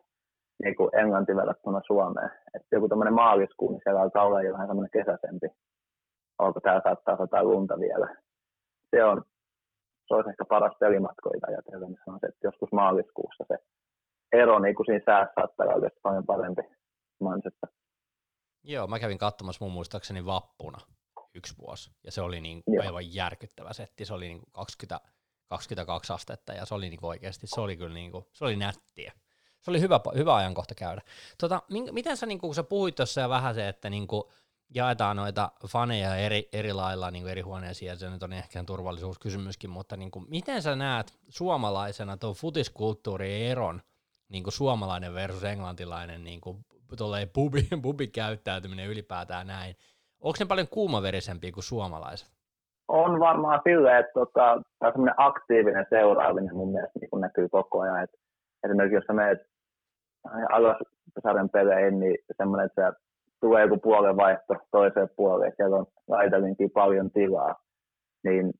[0.64, 2.31] niin kuin englanti verrattuna Suomeen.
[2.55, 5.46] Että joku tämmöinen maaliskuu, niin siellä alkaa olla jo vähän semmoinen kesäsempi.
[6.38, 8.16] Onko täällä saattaa sataa lunta vielä.
[8.90, 9.22] Se on,
[10.07, 11.88] se olisi ehkä paras pelimatkoita ajatellen.
[11.88, 13.57] Niin sanoisin, että joskus maaliskuussa se
[14.33, 16.62] ero niin kuin siinä säässä saattaa olla paljon parempi
[17.20, 17.70] Manchester.
[18.64, 20.79] Joo, mä kävin katsomassa mun muistaakseni vappuna
[21.34, 24.04] yksi vuosi, ja se oli niin aivan järkyttävä setti.
[24.04, 25.00] Se oli niin 20,
[25.48, 29.12] 22 astetta ja se oli niinku oikeasti, se oli kyllä niinku, se oli nättiä.
[29.60, 31.02] Se oli hyvä, hyvä ajankohta käydä.
[31.38, 31.62] Tota,
[31.92, 34.32] miten sä, niinku, kun sä puhuit tuossa ja vähän se, että niinku,
[34.74, 39.70] jaetaan noita faneja eri, eri lailla niin eri huoneisiin, ja se nyt on ehkä turvallisuuskysymyskin,
[39.70, 43.82] mutta niin kuin, miten sä näet suomalaisena tuon futiskulttuurin eron
[44.28, 46.66] niin kuin suomalainen versus englantilainen niin kuin,
[47.34, 49.76] bubi, bubi käyttäytyminen ylipäätään näin?
[50.20, 52.38] Onko ne paljon kuumaverisempia kuin suomalaiset?
[52.88, 58.04] on varmaan sille, että tota, tämä aktiivinen seuraaminen mun mielestä niin näkyy koko ajan.
[58.04, 58.11] Et
[58.64, 59.38] esimerkiksi jos sä menet
[61.22, 62.92] sarjan peleihin, niin semmoinen, että
[63.40, 67.54] tulee joku puolen vaihto toiseen puoleen, siellä on laitelinkin paljon tilaa,
[68.24, 68.52] niin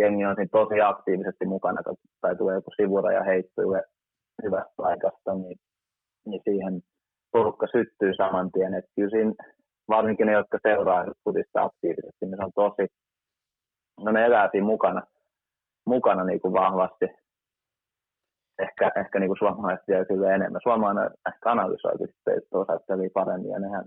[0.00, 1.82] jengi on siinä tosi aktiivisesti mukana,
[2.20, 3.64] tai tulee joku sivuraja heittyy
[4.42, 5.58] hyvästä paikasta, niin,
[6.26, 6.82] niin siihen
[7.32, 8.74] porukka syttyy saman tien.
[8.74, 9.32] Että kyllä siinä,
[9.88, 12.92] varsinkin ne, jotka seuraa futista aktiivisesti, niin se on tosi,
[14.00, 15.02] no ne elää siinä mukana,
[15.86, 17.06] mukana niin kuin vahvasti.
[18.58, 20.60] Ehkä, ehkä niin kuin suomalaiset vielä kyllä enemmän.
[20.62, 22.82] Suomalainen ehkä analysoi sitten osaat
[23.14, 23.84] paremmin ja nehän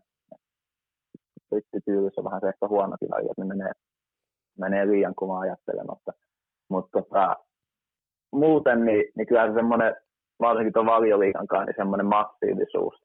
[1.50, 3.72] brittityylissä on vähän se ehkä huono tila, että ne menee,
[4.60, 6.12] menee liian kovaa ajattelematta.
[6.70, 7.36] Mutta tota,
[8.32, 9.96] muuten niin, niin kyllä se semmoinen,
[10.40, 12.96] varsinkin tuon valioliikan niin semmoinen massiivisuus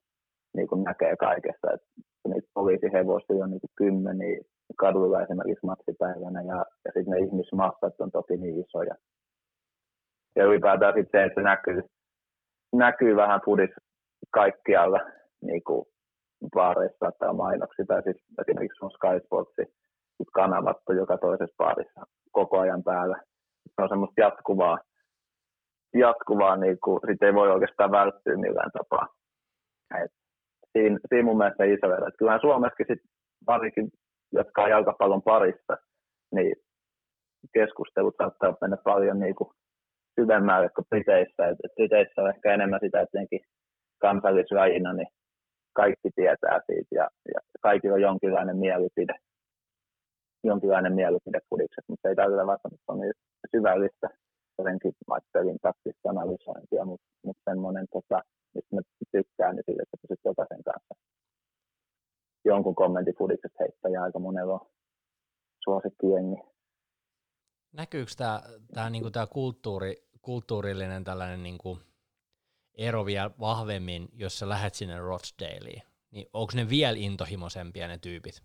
[0.55, 1.87] niin kuin näkee kaikessa, että
[2.29, 4.39] niitä poliisihevosia on niin kymmeniä,
[4.77, 8.95] kaduilla esimerkiksi maksipäivänä ja, ja sitten ne ihmismassat on tosi niin isoja.
[10.35, 11.81] Ja ylipäätään sitten se, että se näkyy,
[12.73, 13.69] näkyy vähän pudis
[14.31, 14.99] kaikkialla
[15.41, 15.85] niin kuin
[16.53, 19.61] baareissa tai mainoksi, tai siis esimerkiksi on Sky Sportsi,
[20.95, 23.17] joka toisessa baarissa koko ajan päällä.
[23.75, 24.77] Se on semmoista jatkuvaa,
[25.93, 29.07] jatkuvaa niin kuin, sit ei voi oikeastaan välttyä millään tapaa.
[30.03, 30.11] Et
[30.73, 32.07] siinä, siinä mun mielestä iso ero.
[32.17, 33.01] Kyllähän Suomessakin sit,
[33.47, 33.89] varsinkin
[34.31, 35.77] jotka on jalkapallon parissa,
[36.35, 36.55] niin
[37.53, 39.49] keskustelut saattaa mennä paljon niin kuin
[40.19, 41.47] syvemmälle kuin Briteissä.
[41.47, 43.37] Et, et Briteissä on ehkä enemmän sitä, että
[44.01, 45.07] kansallisrajina, niin
[45.73, 49.15] kaikki tietää siitä ja, ja kaikilla on jonkinlainen mielipide,
[50.43, 53.13] jonkinlainen mielipide pudikset, mutta ei tarvitse välttämättä niin
[53.51, 54.07] syvällistä
[54.57, 54.93] jotenkin
[55.33, 58.21] pelin taktista analysointia, mutta, mutta semmoinen, tota,
[58.53, 60.95] mistä mä tykkään, niin sille, että pysyt jokaisen kanssa
[62.45, 64.69] jonkun kommentin fudikset heittää ja aika monella on.
[65.63, 66.35] suosikkijengi.
[67.71, 68.41] Näkyykö tämä,
[68.73, 71.79] tämä, niin tämä kulttuuri, kulttuurillinen tällainen niin kuin
[72.77, 75.81] ero vielä vahvemmin, jos sä lähdet sinne Rochdaleen?
[76.11, 78.41] Niin onko ne vielä intohimoisempia ne tyypit?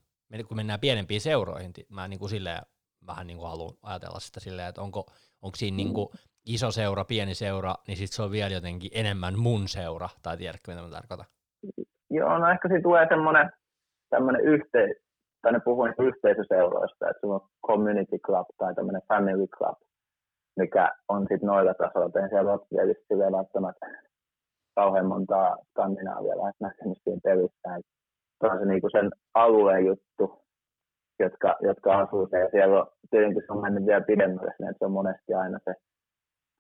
[0.49, 2.63] Kun mennään pienempiin seuroihin, mä niin kuin silleen,
[3.07, 5.07] vähän niin kuin haluan ajatella sitä silleen, että onko,
[5.43, 6.09] onko siinä niin kuin
[6.47, 10.71] iso seura, pieni seura, niin sitten se on vielä jotenkin enemmän mun seura, tai tiedätkö
[10.71, 11.27] mitä mä tarkoitan?
[12.11, 13.51] Joo, no ehkä siinä tulee semmoinen
[14.11, 14.97] tämmöinen yhteis,
[15.43, 19.79] tai ne puhuu niin yhteisöseuroista, että sulla on community club tai tämmöinen family club,
[20.57, 22.21] mikä on sitten noilla tasoilla.
[22.21, 23.87] En siellä Rotterdamissa välttämättä
[24.75, 27.81] kauhean montaa Skandinaavia lähes nähnyt siinä pelissä.
[28.41, 30.43] Se on se niinku sen alueen juttu,
[31.19, 32.45] jotka, jotka asuu siellä.
[32.45, 35.75] Ja siellä on, tietenkin se on mennyt vielä pidemmälle, että se on monesti aina se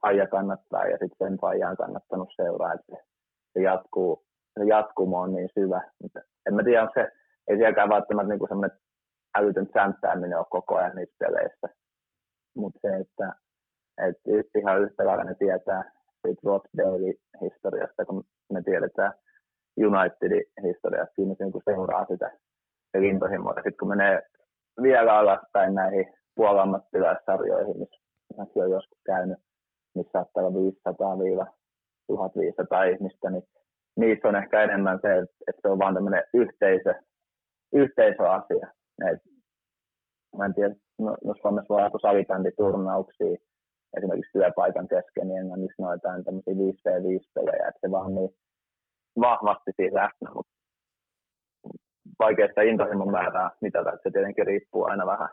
[0.07, 1.39] faija kannattaa ja sitten sen
[1.71, 2.97] on kannattanut seuraa, että
[3.53, 4.25] se, jatkuu,
[4.59, 5.81] se jatkumo on niin syvä.
[6.03, 7.13] Mutta en mä tiedä, se,
[7.49, 8.79] ei sielläkään välttämättä niin semmoinen
[9.39, 11.69] älytön sämppääminen ole koko ajan niissä peleissä.
[12.57, 13.33] Mutta se, että,
[14.09, 15.93] että ihan yhtä lailla ne tietää
[16.23, 19.13] siitä Rochdale-historiasta, kun me tiedetään
[19.87, 22.31] Unitedin historiasta, siinä se niin seuraa sitä
[22.93, 23.63] se.
[23.63, 24.23] Sitten kun menee
[24.83, 28.01] vielä alaspäin näihin puolammattilaissarjoihin, missä
[28.37, 29.39] mäkin olen joskus käynyt,
[29.97, 30.59] missä saattaa olla
[32.13, 33.43] 500-1500 ihmistä, niin
[33.97, 36.95] niissä on ehkä enemmän se, että se on vaan tämmöinen yhteisö,
[37.73, 38.67] yhteisöasia.
[39.13, 39.23] Et,
[40.37, 43.37] mä en tiedä, no, no Suomessa voi olla salibänditurnauksia
[43.97, 48.31] esimerkiksi työpaikan kesken, niin englannissa on jotain tämmöisiä 5v5-pelejä, että se vaan niin
[49.21, 50.53] vahvasti siinä läsnä, mutta
[52.19, 55.29] vaikea sitä intohimon määrää mitata, että se tietenkin riippuu aina vähän,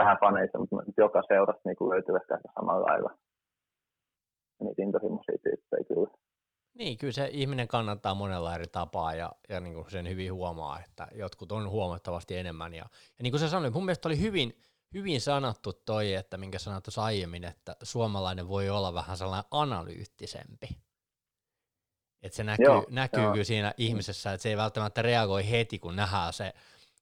[0.00, 3.10] vähän faneista, mutta joka seurasta niin löytyy ehkä samalla lailla
[4.60, 6.10] niitä intohimoisia tyyppejä kyllä.
[6.74, 10.80] Niin, kyllä se ihminen kannattaa monella eri tapaa ja, ja niin kuin sen hyvin huomaa,
[10.80, 12.74] että jotkut on huomattavasti enemmän.
[12.74, 12.84] Ja,
[13.18, 14.62] ja niin kuin sä sanoit, mun mielestä oli hyvin,
[14.94, 20.68] hyvin sanottu toi, että minkä sanoit tuossa aiemmin, että suomalainen voi olla vähän sellainen analyyttisempi.
[22.22, 23.32] Että se näkyy, joo, näkyy joo.
[23.32, 26.52] kyllä siinä ihmisessä, että se ei välttämättä reagoi heti, kun nähdään se,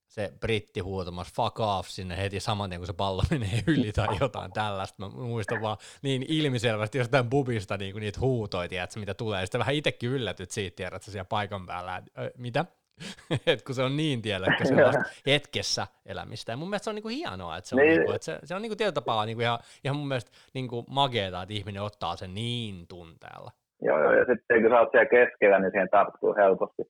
[0.06, 4.16] se britti huutamassa fuck off sinne heti saman tien, kun se pallo menee yli tai
[4.20, 5.02] jotain tällaista.
[5.02, 9.46] Mä muistan vaan niin ilmiselvästi jostain bubista niin kuin niitä huutoja, tiedätkö, mitä tulee.
[9.46, 12.64] Sitten vähän itsekin yllätyt siitä, tiedätkö, siellä paikan päällä, että äh, mitä?
[13.46, 14.94] Et kun se on niin tiedätkö, se on
[15.26, 16.52] hetkessä elämistä.
[16.52, 17.96] Ja mun mielestä se on niinku hienoa, että se on, niin.
[17.96, 21.42] niinku, että se, se on niinku tietyllä tapaa niinku ihan, ihan mun mielestä niinku mageeta,
[21.42, 23.50] että ihminen ottaa sen niin tunteella.
[23.82, 26.82] Joo, joo, ja sitten kun sä oot siellä keskellä, niin siihen tarttuu helposti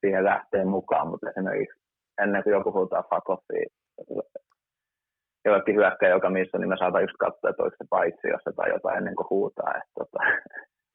[0.00, 1.81] siihen lähteen mukaan, mutta esimerkiksi
[2.22, 3.66] ennen kuin joku huutaa fuck offia,
[5.44, 8.70] jollekin hyökkää, joka missä, niin me saadaan just katsoa, että onko se paitsi jossa tai
[8.70, 9.74] jotain ennen kuin huutaa.
[9.74, 10.18] Että, tota,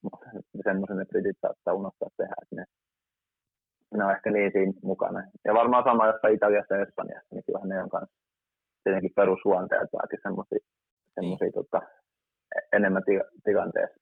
[0.68, 2.64] semmoisen ne britit saattaa unohtaa tehdä, että ne,
[3.96, 5.24] ne on ehkä niin siinä mukana.
[5.46, 8.16] Ja varmaan sama jossain Italiassa ja Espanjassa, niin kyllähän ne on kanssa
[8.84, 10.60] tietenkin perusluonteeltaakin semmoisia,
[11.20, 11.54] niin.
[11.54, 11.82] tota,
[12.74, 13.04] enemmän
[13.44, 14.00] tilanteessa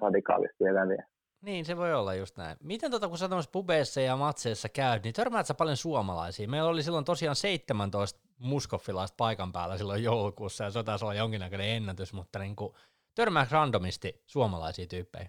[0.00, 1.04] radikaalisti eläviä.
[1.44, 2.56] Niin, se voi olla just näin.
[2.62, 6.48] Miten tota, kun sä pubeissa ja matseissa käyt, niin törmäät sä paljon suomalaisia?
[6.48, 11.76] Meillä oli silloin tosiaan 17 muskoffilaista paikan päällä silloin joulukuussa, ja se taisi olla jonkinnäköinen
[11.76, 12.72] ennätys, mutta niin kuin,
[13.16, 15.28] törmääkö randomisti suomalaisia tyyppejä?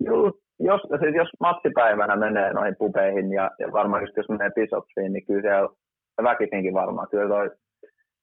[0.00, 5.12] Joo, jos, siis jos matsipäivänä menee noihin pubeihin, ja, ja varmaan just jos menee pisopsiin,
[5.12, 5.68] niin kyllä siellä
[6.22, 7.50] väkisinkin varmaan, kyllä toi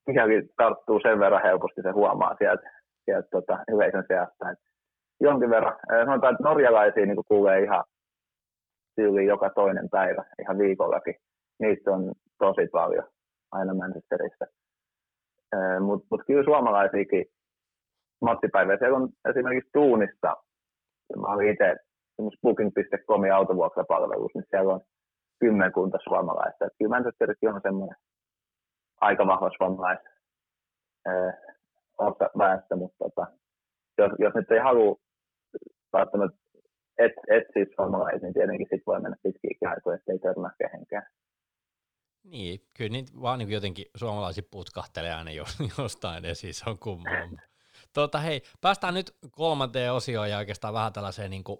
[0.07, 2.71] mikäkin tarttuu sen verran helposti, se huomaa sieltä,
[3.05, 4.66] sieltä tota, yleisön sijasta, että
[5.19, 5.79] jonkin verran.
[6.05, 7.83] Sanotaan, että norjalaisia niin kuulee ihan
[8.95, 11.15] tyyli joka toinen päivä, ihan viikollakin.
[11.59, 13.03] Niistä on tosi paljon
[13.51, 14.45] aina Manchesterissa.
[15.79, 17.25] Mutta mut kyllä suomalaisiakin
[18.21, 18.77] mattipäiviä.
[18.77, 20.35] Siellä on esimerkiksi Tuunista,
[21.21, 21.75] mä olin itse
[22.41, 24.81] booking.comin autovuokrapalvelus, niin siellä on
[25.39, 26.65] kymmenkunta suomalaista.
[26.65, 27.95] Et kyllä Manchesterissakin on semmoinen
[29.01, 29.99] aika vahva suomalais
[32.37, 33.27] väestö, mutta tota,
[33.97, 34.95] jos, jos nyt ei halua
[35.99, 36.47] välttämättä
[36.97, 41.07] et, et siis suomalaiset, niin tietenkin sit voi mennä pitkiäkin aikoja, ettei törmää kehenkään.
[42.23, 45.31] Niin, kyllä niitä vaan niin jotenkin suomalaisia putkahtelee aina
[45.77, 47.29] jostain esiin, se on kummaa.
[47.93, 51.59] Tota, hei, päästään nyt kolmanteen osioon ja oikeastaan vähän tällaiseen niin kuin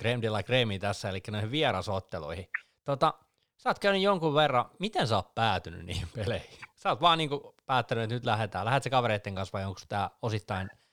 [0.00, 2.46] creme de la creme tässä, eli näihin vierasotteluihin.
[2.84, 3.14] Tota,
[3.56, 6.58] sä oot käynyt jonkun verran, miten sä oot päätynyt niihin peleihin?
[6.74, 8.64] Sä oot vaan niin kuin päättänyt, että nyt lähdetään.
[8.64, 10.83] Lähdet sä kavereiden kanssa vai onko tämä osittain ja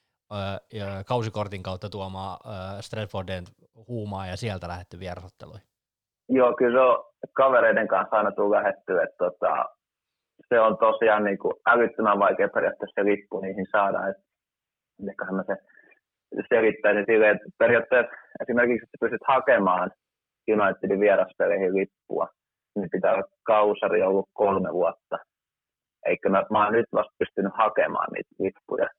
[1.08, 2.38] kausikortin kautta tuomaan
[2.80, 3.44] Stratfordin
[3.88, 5.68] huumaa ja sieltä lähetty vierasotteluihin?
[6.30, 9.66] Joo, kyllä se on kavereiden kanssa aina tullut lähetty, että tota,
[10.50, 14.00] se on tosiaan niin kuin älyttömän vaikea periaatteessa se lippu niihin saada.
[15.02, 15.56] Mitenköhän mä se
[16.50, 18.12] selittäisin silleen, että periaatteessa
[18.42, 19.92] esimerkiksi, että pystyt hakemaan
[20.52, 22.28] Unitedin vieraspeleihin lippua,
[22.76, 25.18] niin pitää olla kausari ollut kolme vuotta
[26.06, 28.90] Eikä mä, mä oon nyt vasta pystynyt hakemaan niitä lippuja.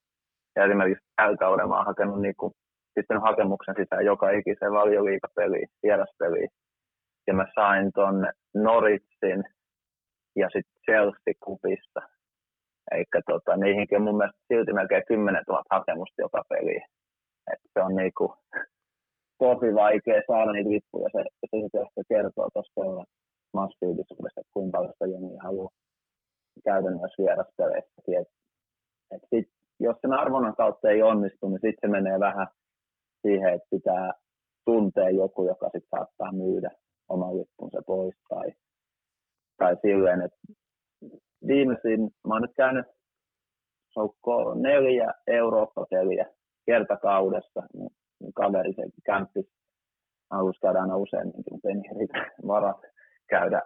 [0.56, 2.52] Ja esimerkiksi tällä kaudella mä oon hakenut niin kuin,
[2.94, 6.48] sitten hakemuksen sisään joka ikiseen valioliikapeliin, vieraspeliin.
[7.26, 9.44] Ja mä sain ton Noritsin
[10.36, 12.00] ja sitten Chelsea-kupista.
[12.92, 16.82] Eikä tota, niihinkin on mun mielestä silti melkein 10 000 hakemusta joka peliin.
[17.52, 18.34] Et se on niinku
[19.38, 21.08] tosi vaikea saada niitä lippuja.
[21.12, 23.06] Se, se, se kertoo tuosta
[23.54, 25.70] massiivisuudesta, että kuinka paljon sitä jengi haluaa
[26.64, 28.02] käytännössä vieraspeleissä.
[28.20, 28.28] Et,
[29.14, 29.48] et sit,
[29.82, 32.46] jos sen arvonnan kautta ei onnistu, niin sitten se menee vähän
[33.22, 34.12] siihen, että pitää
[34.64, 36.70] tuntea joku, joka sitten saattaa myydä
[37.08, 38.52] oman lippunsa pois tai,
[39.58, 40.38] tai silleen, että
[41.46, 42.86] viimeisin, mä oon nyt käynyt
[43.94, 46.26] Soukko neljä Eurooppa-peliä
[46.66, 49.46] kertakaudessa, niin, niin kaveri se kämppis.
[50.30, 52.08] Halusi käydä aina useammin, mutta ei niin
[52.46, 52.80] varat
[53.28, 53.62] käydä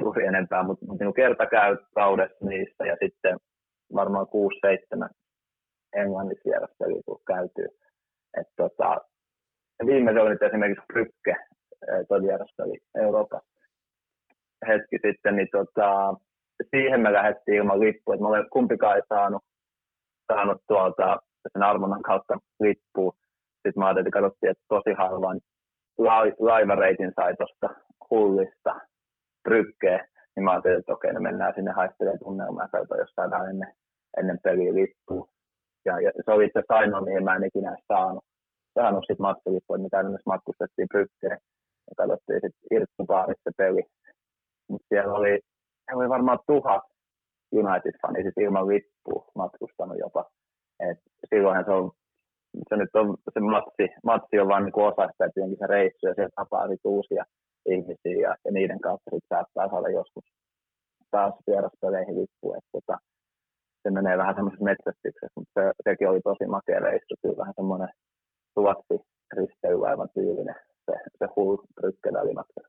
[0.00, 3.38] juuri enempää, mutta, mutta niin kertakaudessa niistä ja sitten
[3.94, 5.08] varmaan 6-7
[6.02, 7.68] englannissa vieraspeliä tullut käytyä.
[8.40, 9.00] Et tota,
[9.86, 11.36] viime oli esimerkiksi Brykke,
[12.08, 13.56] tuo vieraspeli Euroopassa
[14.68, 16.14] hetki sitten, niin tota,
[16.70, 19.42] siihen me lähdettiin ilman lippua, että olemme kumpikaan ei saanut,
[20.32, 21.18] saanut tuolta
[21.52, 23.12] sen arvonnan kautta lippua.
[23.52, 25.40] Sitten mä ajattelin, että katsottiin, että tosi harvan
[26.38, 27.68] laivareitin sai tuosta
[28.10, 28.80] hullista
[29.44, 33.72] brykkeen, niin mä ajattelin, että okei, no mennään sinne haistelemaan tunnelmaa katsotaan, jos saadaan ennen,
[34.18, 35.28] ennen peliä lippua.
[35.86, 38.24] Ja, ja, se oli itse asiassa ainoa, mihin mä en ikinä saanut,
[38.74, 41.38] saanut sit matkalippua, että me käytännössä matkustettiin brykkeen
[41.88, 43.82] ja katsottiin sitten Irttubaarissa peli.
[44.68, 45.40] Mutta siellä oli,
[45.84, 46.84] siellä oli varmaan tuhat
[47.52, 50.24] United-fani siis ilman lippua matkustanut jopa.
[50.80, 50.98] Et
[51.30, 51.90] silloinhan se on
[52.68, 56.14] se nyt on, se matsi, matsi on vaan niin osa sitä, että se reissu ja
[56.14, 57.24] siellä tapaa uusia
[57.66, 60.24] ihmisiä ja, ja niiden kautta sitten saattaa saada joskus
[61.10, 62.56] taas vieraspeleihin lippu.
[62.72, 62.98] Tota,
[63.86, 67.88] se menee vähän semmoisessa metsästyksessä, mutta se, sekin oli tosi makea reissu, kyllä vähän semmoinen
[68.54, 68.96] tuotti
[69.36, 70.54] risteilyaivan tyylinen
[70.86, 72.60] se, se hull brykkevälimatka.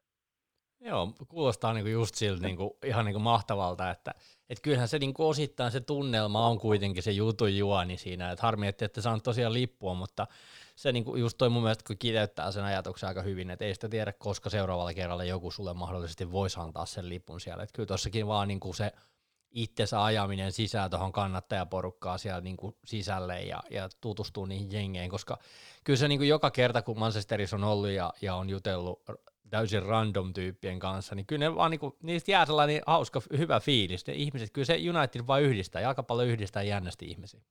[0.79, 4.11] Joo, kuulostaa niinku just siltä niinku, ihan niinku mahtavalta, että
[4.49, 8.67] et kyllähän se niinku osittain se tunnelma on kuitenkin se jutun juoni siinä, että harmi,
[8.67, 10.27] että ette saanut tosiaan lippua, mutta
[10.75, 13.89] se niinku just toi mun mielestä, kun kiteyttää sen ajatuksen aika hyvin, että ei sitä
[13.89, 18.27] tiedä, koska seuraavalla kerralla joku sulle mahdollisesti voisi antaa sen lipun siellä, että kyllä tossakin
[18.27, 18.91] vaan niinku se
[19.51, 25.37] itsensä ajaminen sisään tuohon kannattajaporukkaa siellä niinku sisälle ja, ja tutustuu niihin jengeihin, koska
[25.83, 29.01] kyllä se niinku joka kerta, kun Manchesterissa on ollut ja, ja on jutellut
[29.49, 34.07] täysin random tyyppien kanssa, niin kyllä ne vaan niinku, niistä jää sellainen hauska, hyvä fiilis.
[34.07, 37.41] Ne ihmiset, kyllä se United vaan yhdistää, ja aika paljon yhdistää jännästi ihmisiä.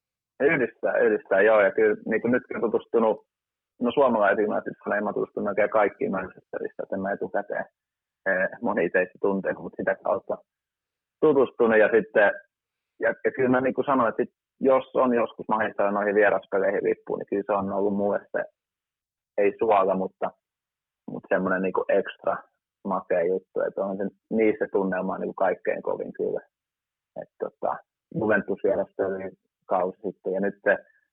[0.41, 3.27] Yhdistää, yhdistää, joo, ja kyllä niin kuin nyt on tutustunut,
[3.81, 7.65] no suomalaisiin Unitedissa mä tutustunut oikein kaikkiin Manchesterissa, että en mä etukäteen
[8.27, 10.39] eh, moni teistä tuntenut, mutta sitä kautta
[11.21, 12.33] tutustunut, ja sitten,
[13.01, 16.85] ja, ja kyllä mä niin kuin sanoin, että sit, jos on joskus mahdollista noihin vieraspeleihin
[16.85, 18.45] lippuun, niin kyllä se on ollut mulle se,
[19.39, 20.31] ei suola, mutta
[21.11, 22.37] mutta semmoinen niinku ekstra
[22.85, 26.41] makea juttu, että on se, niissä tunnelma niinku kaikkein kovin kyllä.
[27.23, 27.77] Et tota,
[28.15, 28.59] Juventus
[28.99, 29.31] oli
[29.67, 30.55] kausi sitten ja nyt,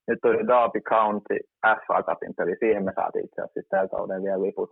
[0.08, 1.38] nyt tuli Derby County
[1.88, 4.72] FA Cupin peli, siihen me saatiin itse asiassa tällä kauden vielä liput.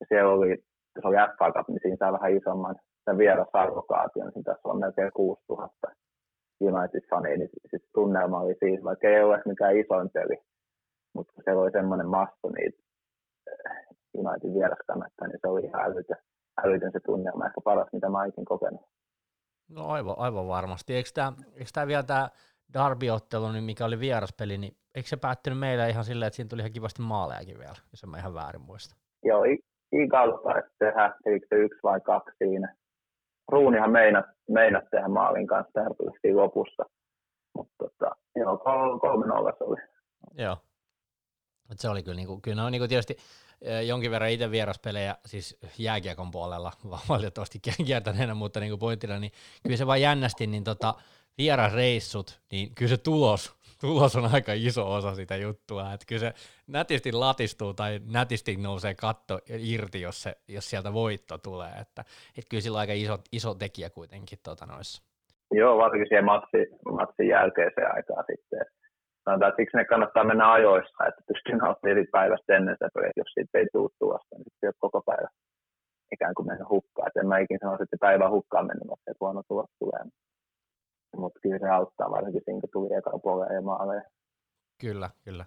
[0.00, 0.56] Ja siellä oli,
[1.02, 2.76] se oli FA Cup, niin siinä saa vähän isomman
[3.08, 5.88] sen vierasarvokaation, niin tässä on melkein 6000
[6.60, 10.36] United-fania, niin sit tunnelma oli siinä, vaikka ei ole mikään isoin peli,
[11.14, 12.78] mutta se oli semmoinen masto niitä
[14.14, 16.16] United vieraskannattaa, niin se oli ihan älytön,
[16.64, 18.80] älytön se tunnelma, ehkä paras, mitä mä ikin kokenut.
[19.68, 20.94] No aivan, aivan varmasti.
[20.94, 22.28] Eikö tämä, eikö tämä vielä tämä
[22.74, 26.60] Darby-ottelu, niin mikä oli vieraspeli, niin eikö se päättynyt meillä ihan silleen, että siinä tuli
[26.60, 28.96] ihan kivasti maalejakin vielä, jos en mä ihan väärin muista?
[29.24, 29.44] Joo,
[29.92, 32.74] Igal taisi tehdä, eikö se yksi vai kaksi siinä.
[33.48, 35.92] Ruunihan meinat, meinat tehdä maalin kanssa tähän
[36.34, 36.84] lopussa.
[37.56, 38.58] Mutta tota, joo,
[39.00, 39.76] kolme nolla se oli.
[40.34, 40.56] Joo.
[41.70, 43.16] Et se oli kyllä, niinku, kyllä on niinku tietysti
[43.86, 46.72] jonkin verran itse vieraspelejä, siis jääkiekon puolella
[47.08, 49.32] valitettavasti kiertäneenä, mutta niin kuin pointtina, niin
[49.62, 50.94] kyllä se vaan jännästi, niin tota,
[51.38, 56.32] vierasreissut, niin kyllä se tulos, tulos on aika iso osa sitä juttua, että kyllä se
[56.66, 62.02] nätisti latistuu tai nätisti nousee katto irti, jos, se, jos sieltä voitto tulee, että,
[62.38, 65.02] että kyllä sillä on aika iso, iso tekijä kuitenkin tota noissa.
[65.50, 68.66] Joo, varsinkin siihen matsin, matsin jälkeiseen aikaan sitten,
[69.24, 73.30] sanotaan, että siksi ne kannattaa mennä ajoissa, että pystyy nauttimaan päivästä ennen sitä peliä, jos
[73.34, 75.28] siitä ei tule tuosta, niin sitten koko päivä
[76.12, 77.08] ikään kuin mennä hukkaan.
[77.08, 80.04] Et en mä ikinä sanoisi, että päivä hukkaan mennyt, että huono tulos tulee.
[81.16, 84.02] Mutta kyllä se auttaa, varsinkin siinä, kun tuli eka puolella ja maaleja.
[84.80, 85.44] Kyllä, kyllä.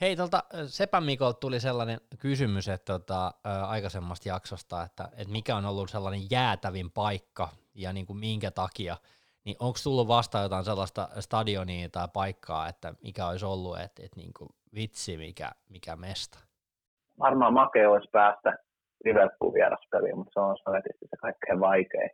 [0.00, 3.34] Hei, tuolta Sepän Mikolta tuli sellainen kysymys että tota,
[3.66, 8.96] aikaisemmasta jaksosta, että, että mikä on ollut sellainen jäätävin paikka ja niin kuin minkä takia
[9.44, 14.16] niin onko tullut vastaan jotain sellaista stadionia tai paikkaa, että mikä olisi ollut, että, että
[14.16, 16.38] niin kuin vitsi, mikä, mikä mesta?
[17.18, 18.58] Varmaan makea olisi päästä
[19.04, 22.10] Liverpool vieraspeliin, mutta se on sanotusti se kaikkein vaikein.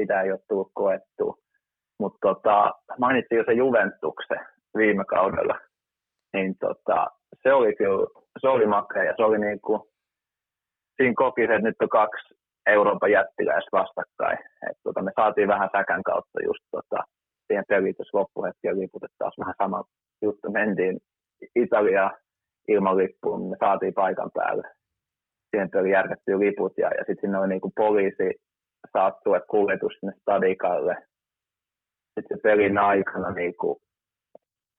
[0.00, 1.38] Sitä ei ole tullut koettua.
[1.98, 5.58] Mutta tota, mainittiin jo se Juventuksen viime kaudella,
[6.32, 7.06] niin tota,
[7.42, 8.06] se oli kyllä,
[8.40, 9.80] se oli makea ja se oli niin kuin,
[10.96, 12.34] siinä koki että nyt on kaksi
[12.66, 14.38] Euroopan jättiläistä vastakkain.
[14.70, 17.04] Et tota, me saatiin vähän säkän kautta just tota,
[17.46, 19.84] siihen pelitys loppuhetki ja liput, että taas vähän sama
[20.22, 20.50] juttu.
[20.50, 20.98] Mentiin
[21.54, 22.10] Italia
[22.68, 24.68] ilman lippuun, niin me saatiin paikan päälle.
[25.50, 28.28] Siihen peli järjestettiin liput ja, ja sitten sinne oli niinku poliisi
[28.92, 30.96] saattue kuljetus sinne stadikalle.
[32.16, 33.80] Sitten se pelin aikana niinku,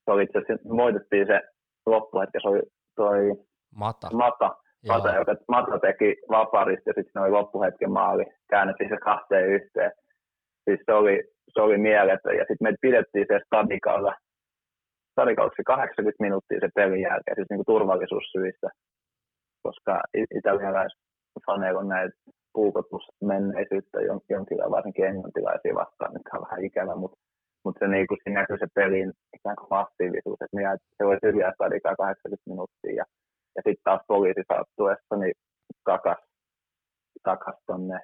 [0.06, 1.42] se oli itse asiassa, voitettiin se
[1.86, 2.62] loppuhetki, se oli
[2.96, 3.20] toi
[3.76, 4.10] Mata.
[4.14, 4.56] Mata,
[4.88, 9.92] Mata, joka Mata teki vaparista ja sitten oli loppuhetken maali, käännettiin se kahteen yhteen.
[10.64, 11.24] Siis se oli,
[11.54, 14.14] se oli mieletön ja sitten me pidettiin se stadikalla,
[15.12, 18.70] stadikalla 80 minuuttia se pelin jälkeen, siis niin kuin turvallisuussyistä,
[19.64, 20.02] koska
[20.40, 22.16] italialaisfaneilla on näitä
[22.54, 27.18] puukotusmenneisyyttä jonkinlailla, varsinkin englantilaisia vastaan, mikä on vähän ikävä, mutta
[27.68, 31.18] mutta se, niin kuin, siinä näkyy se pelin ikään kuin massiivisuus, että minä, se voi
[31.22, 33.06] tyhjää stadikaa 80 minuuttia ja
[33.58, 35.36] ja sitten taas poliisi saattuessa niin
[35.84, 36.22] takas,
[37.24, 38.00] takas tuonne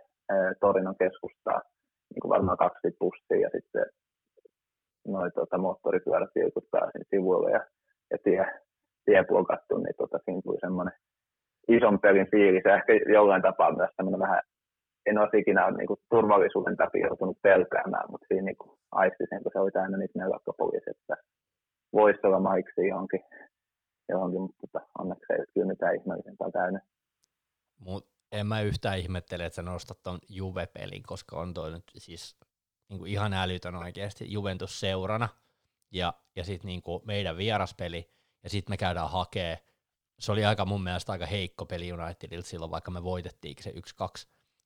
[0.59, 1.61] Torinon keskustaan
[2.09, 3.85] niin kuin varmaan kaksi bussia ja sitten
[5.07, 7.61] noin tota, moottoripyörät vilkuttaa siinä sivuilla ja,
[8.11, 8.45] ja tie,
[9.05, 10.93] tie blokattu, niin tota, siinä tuli semmoinen
[11.67, 14.41] ison pelin fiilis ja ehkä jollain tapaa myös semmoinen vähän,
[15.05, 19.43] en olisi ikinä niin kuin, turvallisuuden takia joutunut pelkäämään, mutta siinä niin kuin, aisti sen,
[19.43, 21.15] kun se oli täynnä niitä nelokkapoliisi, että
[21.93, 23.23] voisi olla maiksi johonkin
[24.09, 26.81] johonkin, mutta tota, onneksi ei kyllä mitään ihmeellisempää täynnä.
[27.79, 32.37] Mut en mä yhtään ihmettele, että sä nostat ton Juve-pelin, koska on toi nyt siis
[32.89, 35.29] niin kuin ihan älytön oikeasti Juventus seurana,
[35.91, 38.09] ja, ja sitten niin meidän vieraspeli,
[38.43, 39.59] ja sitten me käydään hakee.
[40.19, 43.73] Se oli aika mun mielestä aika heikko peli Unitedilta silloin, vaikka me voitettiin se 1-2.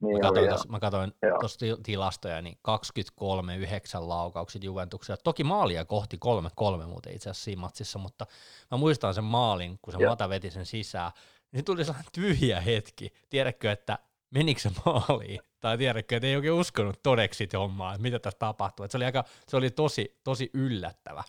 [0.02, 5.18] Niin mä, katsoin tos, mä katsoin tuossa tilastoja, niin 23 9 laukaukset Juventuksella.
[5.24, 6.18] Toki maalia kohti
[6.84, 8.26] 3-3 muuten itse asiassa siinä matsissa, mutta
[8.72, 10.12] mä muistan sen maalin, kun se Joo.
[10.12, 11.12] Mata veti sen sisään,
[11.52, 13.10] niin tuli sellainen tyhjä hetki.
[13.30, 13.98] Tiedätkö, että
[14.36, 15.40] menikö se maaliin?
[15.60, 18.84] Tai tiedätkö, että ei oikein uskonut todeksi hommaa, että mitä tässä tapahtuu.
[18.84, 21.24] Että se oli, aika, se oli tosi, tosi yllättävä,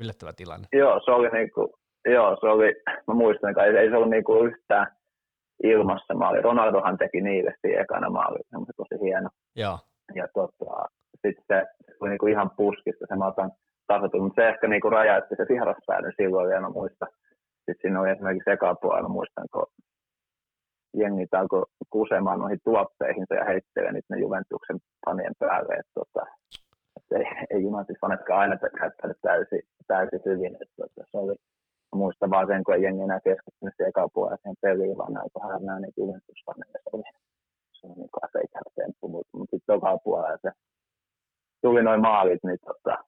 [0.00, 0.68] yllättävä tilanne.
[0.72, 2.74] Joo, se oli niinku, joo, se oli,
[3.06, 4.96] mä muistan, että ei, ei se ollut niinku yhtään,
[5.62, 6.40] ilmassa maali.
[6.40, 9.28] Ronaldohan teki niille siinä ekana maali, se tosi hieno.
[9.56, 9.78] Joo.
[10.14, 10.86] Ja tota,
[11.26, 11.66] sitten se,
[12.00, 13.52] oli niinku ihan puskista se matan
[13.86, 17.06] tasoitus, mutta se ehkä niinku rajaitti se vieraspäinen silloin vielä, muista.
[17.56, 19.66] Sitten siinä oli esimerkiksi eka puolella, muistan, kun
[20.94, 25.74] jengi alkoi kusemaan noihin tuotteihinsa ja heittelee niitä ne Juventuksen panien päälle.
[25.74, 26.26] Että tota,
[26.96, 30.54] et ei, ei United-fanetkaan aina käyttänyt täysin, täysin hyvin.
[30.54, 31.34] Että tota, se oli,
[31.94, 35.30] muistan vaan sen, kun ei jengi enää keskittynyt siihen eka puolella siihen peliin, vaan näin,
[35.32, 36.78] kun hän näin Juventus-faneille.
[36.82, 37.02] Se oli,
[37.72, 40.50] se oli niin kuin ikävä temppu, mutta, mutta sitten toka puolella se
[41.62, 43.04] tuli noin maalit, niin tota,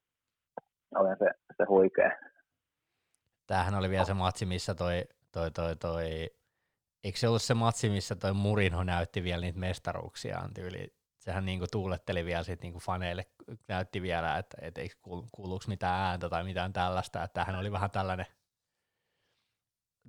[0.94, 1.26] oli se,
[1.56, 2.10] se huikea.
[3.46, 5.02] Tämähän oli vielä se matsi, missä toi,
[5.32, 6.30] toi, toi, toi
[7.04, 10.94] eikö se ollut se matsi, missä toi Murinho näytti vielä niitä mestaruuksiaan tyyli?
[11.18, 13.26] Sehän niinku tuuletteli vielä sit niinku faneille,
[13.68, 14.94] näytti vielä, että et eikö
[15.32, 18.26] kuuluuko mitään ääntä tai mitään tällaista, että oli vähän tällainen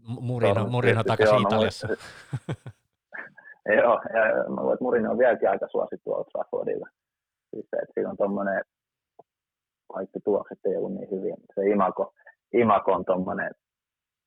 [0.04, 1.88] Murino, Murino takaisin Italiassa.
[3.82, 6.88] joo, ja mä luulen, että Murino on vieläkin aika suosittu Old Traffordilla.
[7.50, 8.64] Siis se, että siinä on tommonen,
[9.94, 12.14] kaikki tuokset ei ollut niin hyviä, mutta se imako,
[12.54, 13.52] imako on tommonen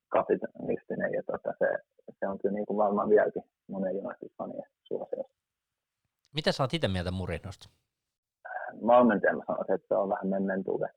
[0.09, 1.67] kapitalistinen ja tota, se,
[2.19, 5.37] se on kyllä niin kuin varmaan vieläkin monen United-fanien suosiossa.
[6.33, 7.69] Mitä sä oot itse mieltä Murinosta?
[8.87, 10.87] Valmentajana sanoisin, että se on vähän memmentuve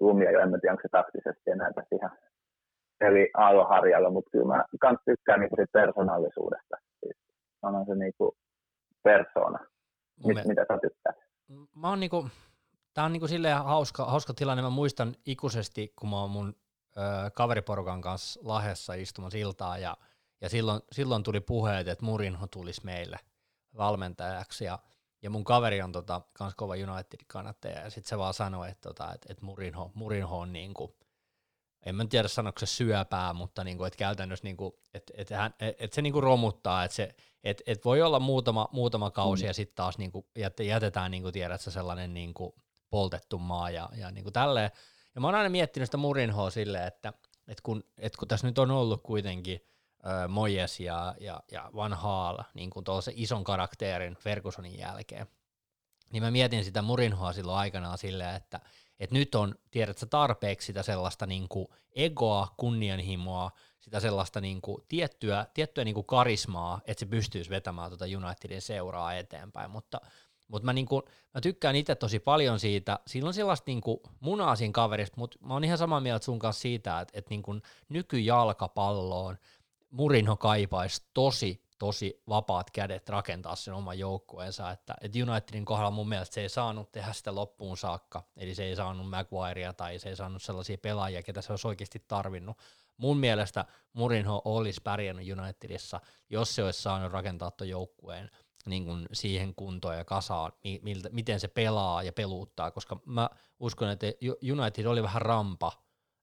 [0.00, 2.10] lumia jo, en tiedä, onko se taktisesti enää tässä ihan
[3.00, 6.76] eli aaloharjalla, mutta kyllä mä kans tykkään niinku sit persoonallisuudesta.
[7.00, 7.16] Siis
[7.62, 8.36] on se niinku
[9.02, 9.58] persona.
[10.26, 11.16] Mit, mitä sä tykkäät?
[11.74, 12.28] Mä oon niinku,
[12.94, 14.62] tää on niinku silleen hauska, hauska tilanne.
[14.62, 16.54] Mä muistan ikuisesti, kun mä oon mun
[16.96, 19.96] ö, kaveriporukan kanssa Lahessa istumassa iltaa ja,
[20.40, 23.16] ja silloin, silloin tuli puheet, että Murinho tulisi meille
[23.76, 24.78] valmentajaksi ja,
[25.22, 29.12] ja mun kaveri on tota, kans kova United-kannattaja ja sitten se vaan sanoi, että, tota,
[29.14, 30.96] että, että Murinho, Murinho on niinku,
[31.86, 35.76] en mä tiedä sanoiko se syöpää, mutta niinku, et käytännössä niinku, et, et, hän, et,
[35.78, 37.14] et se niinku romuttaa, että se
[37.44, 39.46] et, et voi olla muutama, muutama kausi mm.
[39.46, 40.26] ja sitten taas niinku,
[40.60, 42.54] jätetään niinku, tiedät sä sellainen niinku,
[42.90, 44.70] poltettu maa ja, ja niinku tälleen.
[45.14, 47.12] Ja mä oon aina miettinyt sitä Murinhoa silleen, että
[47.48, 49.60] et kun, et kun tässä nyt on ollut kuitenkin
[50.06, 52.84] äh, Mojes ja, ja, ja Van Haal niin kuin
[53.14, 55.26] ison karakterin Fergusonin jälkeen,
[56.12, 58.60] niin mä mietin sitä Murinhoa silloin aikanaan silleen, että,
[59.00, 64.82] että nyt on, tiedätkö, tarpeeksi sitä sellaista niin kuin egoa, kunnianhimoa, sitä sellaista niin kuin
[64.88, 70.00] tiettyä, tiettyä niin kuin karismaa, että se pystyisi vetämään tuota Unitedin seuraa eteenpäin, mutta
[70.48, 71.02] mutta mä, niinku,
[71.34, 75.52] mä tykkään itse tosi paljon siitä, siinä on sellaista niinku munaa siinä kaverista, mutta mä
[75.52, 77.56] oon ihan samaa mieltä sun kanssa siitä, että et niinku
[77.88, 79.38] nykyjalkapalloon
[79.90, 86.08] Murinho kaipaisi tosi, tosi vapaat kädet rakentaa sen oman joukkueensa, että et Unitedin kohdalla mun
[86.08, 90.08] mielestä se ei saanut tehdä sitä loppuun saakka, eli se ei saanut Maguirea tai se
[90.08, 92.56] ei saanut sellaisia pelaajia, ketä se olisi oikeasti tarvinnut.
[92.96, 96.00] Mun mielestä Murinho olisi pärjännyt Unitedissa,
[96.30, 98.30] jos se olisi saanut rakentaa tuon joukkueen–
[98.66, 100.52] niin kuin siihen kuntoon ja kasaan,
[100.82, 103.28] miltä, miten se pelaa ja peluuttaa, koska mä
[103.60, 104.06] uskon, että
[104.52, 105.72] United oli vähän rampa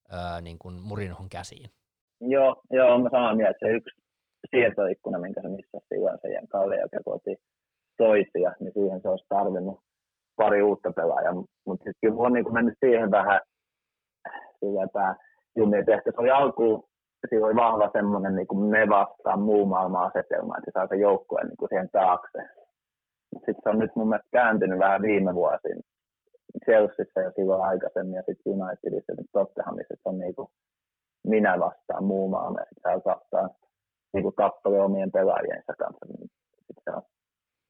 [0.09, 1.69] ää, niin kuin Murinhon käsiin.
[2.21, 4.02] Joo, joo, mä samaa mieltä, että se yksi
[4.51, 7.37] siirtoikkuna, minkä se missä silloin sen kauden jälkeen kotiin
[7.97, 9.79] toisia, niin siihen se olisi tarvinnut
[10.35, 11.33] pari uutta pelaajaa,
[11.65, 13.41] mutta sitten kyllä on niin mennyt siihen vähän
[14.59, 15.15] sillä tämä
[15.55, 16.83] Jumi, että ehkä se oli alkuun
[17.29, 21.69] siinä oli vahva semmoinen niin me vastaan muu maailma asetelma, että saa se joukkue niin
[21.69, 22.39] siihen taakse.
[23.33, 25.81] Sitten se on nyt mun mielestä kääntynyt vähän viime vuosina.
[26.65, 30.47] Chelseassa ja silloin aikaisemmin ja sitten Unitedissa ja Tottenhamissa, että on niin kuin
[31.27, 32.83] minä vastaan muu maailma ja sitten
[34.43, 36.05] niin tappele omien pelaajiensa kanssa.
[36.05, 36.29] Niin
[36.67, 37.03] sitten se on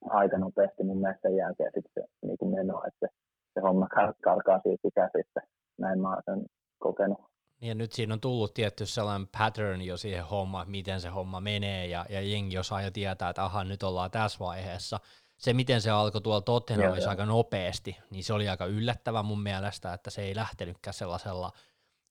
[0.10, 3.08] aika nopeasti mun mielestä sen jälkeen sitten se niin kuin meno, että se,
[3.54, 3.88] se homma
[4.24, 5.42] karkaa siitä käsistä.
[5.78, 6.46] Näin mä oon sen
[6.80, 7.34] kokenut.
[7.62, 11.88] Ja nyt siinä on tullut tietty sellainen pattern jo siihen hommaan, miten se homma menee,
[11.88, 15.00] ja, ja jengi osaa jo tietää, että aha, nyt ollaan tässä vaiheessa.
[15.38, 19.94] Se, miten se alkoi tuolla Tottenhamissa aika nopeasti, niin se oli aika yllättävä mun mielestä,
[19.94, 21.52] että se ei lähtenytkään sellaisella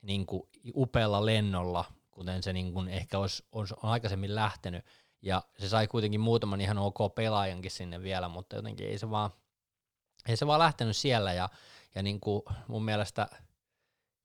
[0.02, 0.42] niin kuin
[0.76, 1.84] upealla lennolla,
[2.22, 4.84] kuten se niin kuin ehkä olisi, olisi on aikaisemmin lähtenyt.
[5.22, 9.30] Ja se sai kuitenkin muutaman ihan ok pelaajankin sinne vielä, mutta jotenkin ei se vaan,
[10.28, 11.32] ei se vaan lähtenyt siellä.
[11.32, 11.48] Ja,
[11.94, 13.28] ja niin kuin mun mielestä–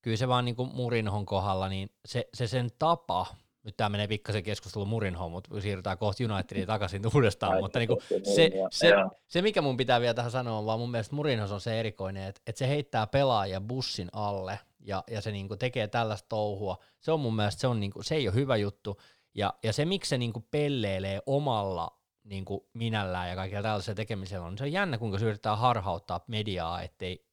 [0.08, 3.26] kyllä se vaan niin kuin Murinhon kohdalla, niin se, se sen tapa,
[3.64, 7.88] nyt tämä menee pikkasen keskustelu Murinhoon, mutta siirrytään kohta Unitediin takaisin uudestaan, Ai, mutta niin
[7.88, 8.92] kuin se, se,
[9.28, 12.42] se, mikä mun pitää vielä tähän sanoa, vaan mun mielestä Murinhos on se erikoinen, että,
[12.48, 16.78] että se heittää pelaajia bussin alle ja, ja se niin kuin tekee tällaista touhua.
[17.00, 18.98] Se on mun mielestä, se, on niin kuin, se ei ole hyvä juttu,
[19.36, 23.96] ja, ja se miksi se niin kuin pelleilee omalla niin kuin minällään ja kaikilla tällaisella
[23.96, 27.28] tekemisellä on, niin se on jännä, kuinka se yrittää harhauttaa mediaa, ettei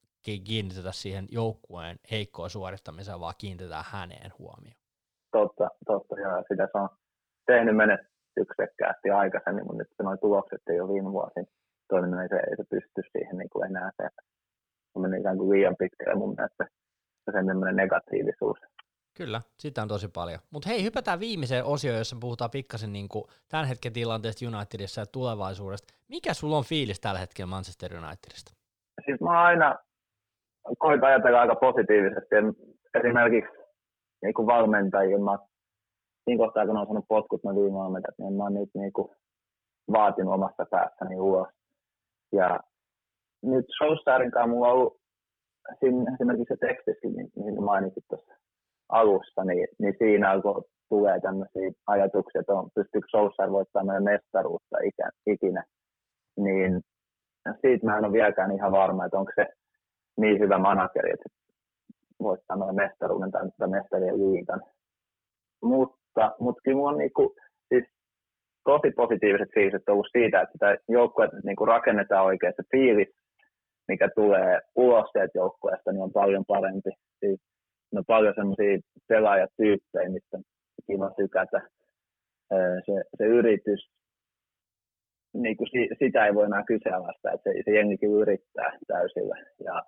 [0.44, 4.80] kiinnitetä siihen joukkueen heikkoon suorittamiseen, vaan kiinnitetään häneen huomioon.
[5.32, 6.44] Totta, totta joo.
[6.48, 6.88] Sitä se on
[7.46, 11.46] tehnyt menestyksekkäästi aikaisemmin, mutta nyt noin tulokset ei ole viime vuosina
[11.88, 13.90] toiminut, ei se, ei se pysty siihen niin kuin enää.
[13.98, 14.08] Se
[14.94, 16.64] on ikään kuin liian pitkälle mun mielestä
[17.24, 18.58] se semmoinen negatiivisuus.
[19.16, 20.38] Kyllä, sitä on tosi paljon.
[20.50, 25.06] Mutta hei, hypätään viimeiseen osioon, jossa puhutaan pikkasen niin kuin tämän hetken tilanteesta Unitedissa ja
[25.06, 25.94] tulevaisuudesta.
[26.08, 28.52] Mikä sulla on fiilis tällä hetkellä Manchester Unitedista?
[29.04, 29.78] Siis mä aina
[30.78, 32.34] koitan ajatella aika positiivisesti.
[32.94, 33.50] Esimerkiksi
[34.22, 35.38] niin kuin valmentajia, mä,
[36.24, 39.08] siinä kohtaa kun olen saanut potkut mä viime valmentajat, niin mä oon niitä niin kuin
[39.92, 41.48] vaatinut omassa päässäni ulos.
[42.32, 42.60] Ja
[43.42, 45.00] nyt Showstarin kanssa mulla on ollut
[45.80, 48.34] siinä, esimerkiksi se tekstiskin, niin, mainitsit tuossa
[48.88, 54.76] alussa, niin, niin siinä alkoi tulee tämmöisiä ajatuksia, että on, pystyykö Showstar voittamaan meidän mestaruutta
[55.26, 55.64] ikinä,
[56.36, 56.80] niin
[57.60, 59.46] siitä mä en ole vieläkään ihan varma, että onko se
[60.16, 61.28] niin hyvä manageri, että
[62.20, 64.62] voittaa noin mestaruuden tai, tai mestarien liikan.
[65.62, 67.34] Mutta, mutta kyllä mulla on niinku,
[67.68, 67.84] siis
[68.64, 73.08] tosi positiiviset fiiliset ollut siitä, että sitä joukkuetta niinku rakennetaan oikein se fiilis,
[73.88, 76.90] mikä tulee ulos sieltä joukkueesta, niin on paljon parempi.
[77.20, 77.40] Siis
[77.96, 78.78] on paljon semmoisia
[79.08, 80.38] pelaajatyyppejä, mistä
[80.86, 81.60] kiva tykätä.
[82.86, 83.90] Se, se yritys,
[85.34, 85.68] niin kuin
[85.98, 89.36] sitä ei voi enää kyseenalaistaa, että se, se jengikin yrittää täysillä.
[89.64, 89.82] Ja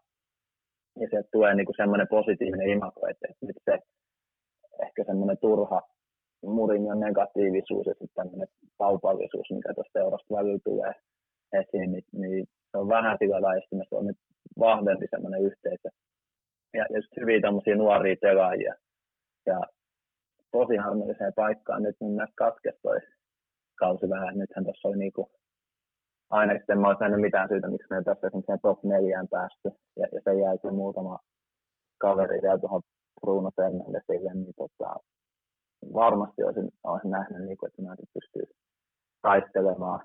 [1.01, 3.79] ja sieltä tulee niin kuin semmoinen positiivinen imago, että, nyt se
[4.83, 5.83] ehkä semmoinen turha
[6.47, 10.93] Mourinhon negatiivisuus ja sitten tämmöinen kaupallisuus, mikä tuosta eurosta välillä tulee
[11.53, 14.17] esiin, niin, niin se on vähän lailla, se on nyt
[14.59, 15.89] vahvempi semmoinen yhteisö.
[16.75, 18.75] Ja, ja just hyviä tämmöisiä nuoria pelaajia.
[19.47, 19.61] Ja
[20.51, 22.99] tosi harmilliseen paikkaan nyt mun mielestä katkesi toi
[23.79, 24.39] kausi vähän.
[24.39, 25.31] Nythän tuossa oli niinku
[26.31, 29.69] aina sitten mä olisin mitään syytä, miksi me tässä esimerkiksi top neljään päästy.
[29.97, 31.19] Ja, ja sen jälkeen muutama
[31.99, 32.83] kaveri vielä tuohon
[33.21, 34.97] Bruno Fernandesille, niin tota,
[35.95, 38.57] varmasti olisin, olisin nähnyt, niin kuin, että mä pystyy
[39.23, 40.01] taistelemaan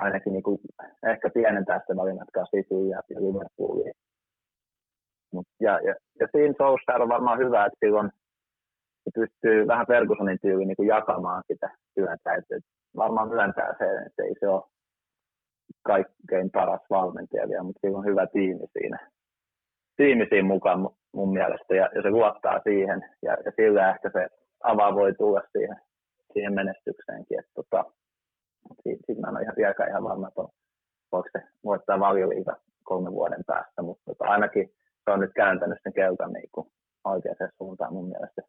[0.00, 0.58] ainakin niin kuin,
[1.02, 3.94] ehkä pienentää sitä välimatkaa City ja, ja Liverpooliin.
[5.32, 8.10] Mut, ja, ja, ja siinä Solskjaer on varmaan hyvä, että silloin
[9.04, 12.34] se pystyy vähän Fergusonin tyyliin niin jakamaan sitä työtä.
[12.34, 12.54] Että
[12.96, 14.62] varmaan myöntää se, että ei se ole
[15.82, 18.98] kaikkein paras valmentaja vielä, mutta sillä on hyvä tiimi siinä,
[19.96, 24.28] tiimi siinä mukaan mun mielestä ja, ja se luottaa siihen ja, ja sillä ehkä se
[24.64, 25.76] avaa voi tulla siihen,
[26.32, 27.38] siihen menestykseenkin.
[27.38, 27.84] Että tota,
[28.82, 30.42] siitä, siitä mä en ole ihan, vieläkään ihan varma, että
[31.12, 34.72] voiko se voittaa valioliiga kolmen vuoden päästä, mutta tota, ainakin
[35.04, 36.72] se on nyt kääntänyt sen kelkan niin kuin
[37.04, 38.42] oikeaan suuntaan mun mielestä.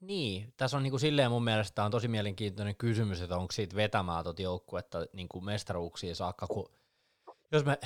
[0.00, 3.76] Niin, tässä on niin kuin silleen mun mielestä on tosi mielenkiintoinen kysymys, että onko siitä
[3.76, 6.68] vetämää tuota joukkuetta niin kuin mestaruuksiin saakka, kun
[7.52, 7.78] jos me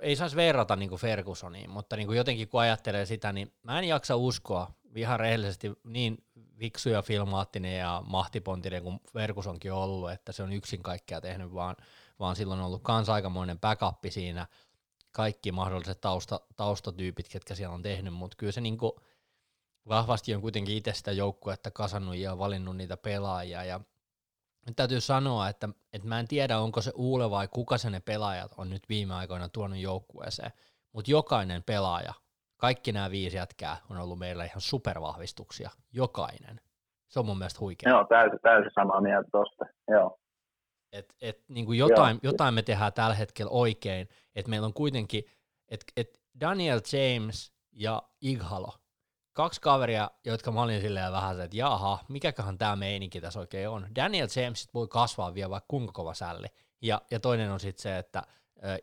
[0.00, 3.78] ei saisi verrata niin kuin Fergusoniin, mutta niin kuin jotenkin kun ajattelee sitä, niin mä
[3.78, 6.18] en jaksa uskoa ihan rehellisesti niin
[6.58, 11.54] viksu ja filmaattinen ja mahtipontinen kuin Fergusonkin on ollut, että se on yksin kaikkea tehnyt,
[11.54, 11.76] vaan,
[12.18, 14.46] vaan silloin on ollut kans aikamoinen backup siinä,
[15.12, 18.92] kaikki mahdolliset tausta, taustatyypit, ketkä siellä on tehnyt, mutta kyllä se niin kuin
[19.88, 23.80] vahvasti on kuitenkin itse sitä joukkuetta kasannut ja valinnut niitä pelaajia ja
[24.66, 28.00] nyt täytyy sanoa, että, että mä en tiedä, onko se Uule vai kuka se ne
[28.00, 30.52] pelaajat on nyt viime aikoina tuonut joukkueeseen,
[30.92, 32.14] mutta jokainen pelaaja,
[32.66, 36.60] kaikki nämä viisi jätkää on ollut meillä ihan supervahvistuksia, jokainen.
[37.08, 37.90] Se on mun mielestä huikea.
[37.90, 40.18] Joo, täysin, täysin samaa mieltä tuosta, joo.
[40.92, 42.32] Et, et, niin kuin jotain, joo.
[42.32, 45.24] jotain me tehdään tällä hetkellä oikein, että meillä on kuitenkin,
[45.68, 48.72] että et Daniel James ja Ighalo,
[49.32, 53.68] kaksi kaveria, jotka mä olin silleen vähän se, että jaha, mikäköhän tämä meininki tässä oikein
[53.68, 53.86] on.
[53.96, 56.46] Daniel James voi kasvaa vielä vaikka kuinka kova sälli.
[56.82, 58.22] Ja, ja toinen on sitten se, että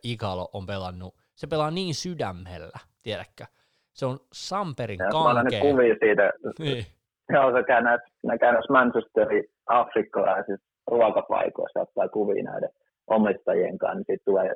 [0.04, 3.46] Igalo on pelannut, se pelaa niin sydämellä, tiedätkö?
[3.94, 5.60] Se on Samperin ja kankea.
[5.60, 6.32] Mä kuvia siitä.
[6.60, 6.86] Niin.
[7.34, 12.70] Joo, se käy näissä, ne käy näissä Manchesterin afrikkalaisissa ruokapaikoissa, ottaa kuvia näiden
[13.08, 14.54] omistajien kanssa, niin sitten tulee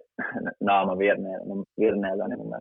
[0.62, 2.56] naama virneellä, virneellä niin mun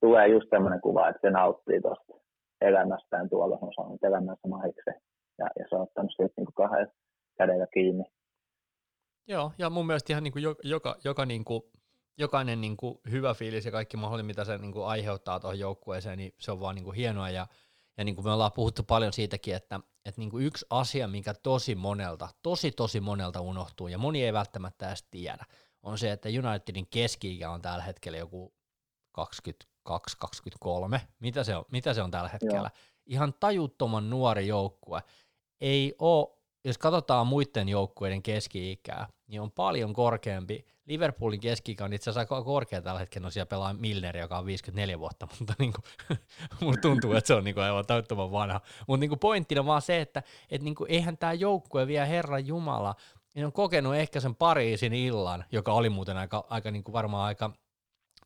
[0.00, 2.12] tulee just tämmöinen kuva, että se nauttii tuosta
[2.60, 4.90] elämästään tuolla, on saanut elämänsä mahikse
[5.38, 6.88] ja, ja se on ottanut siitä niin kahden
[7.38, 8.04] kädellä kiinni.
[9.28, 11.62] Joo, ja mun mielestä ihan niin kuin joka, joka, joka niin kuin,
[12.18, 16.18] jokainen niin kuin hyvä fiilis ja kaikki mahdollinen, mitä se niin kuin aiheuttaa tuohon joukkueeseen,
[16.18, 17.30] niin se on vaan niin kuin hienoa.
[17.30, 17.46] Ja,
[17.96, 21.34] ja niin kuin me ollaan puhuttu paljon siitäkin, että, että niin kuin yksi asia, mikä
[21.34, 25.44] tosi monelta, tosi tosi monelta unohtuu, ja moni ei välttämättä edes tiedä,
[25.82, 28.54] on se, että Unitedin keski on tällä hetkellä joku
[29.12, 32.70] 20 22-23, mitä se on, mitä se on tällä hetkellä.
[32.74, 32.92] Joo.
[33.06, 35.02] Ihan tajuttoman nuori joukkue.
[35.60, 40.64] Ei ole, jos katsotaan muiden joukkueiden keski-ikää, niin on paljon korkeampi.
[40.86, 44.98] Liverpoolin keski on itse asiassa korkea tällä hetkellä, no siellä pelaa Milner, joka on 54
[44.98, 46.18] vuotta, mutta niin kuin,
[46.60, 48.60] musta tuntuu, että se on niin kuin aivan tajuttoman vanha.
[48.86, 52.46] Mutta niin kuin pointtina vaan se, että et niin kuin, eihän tämä joukkue vielä Herran
[52.46, 52.94] Jumala,
[53.34, 57.26] niin on kokenut ehkä sen Pariisin illan, joka oli muuten aika, aika niin kuin varmaan
[57.26, 57.52] aika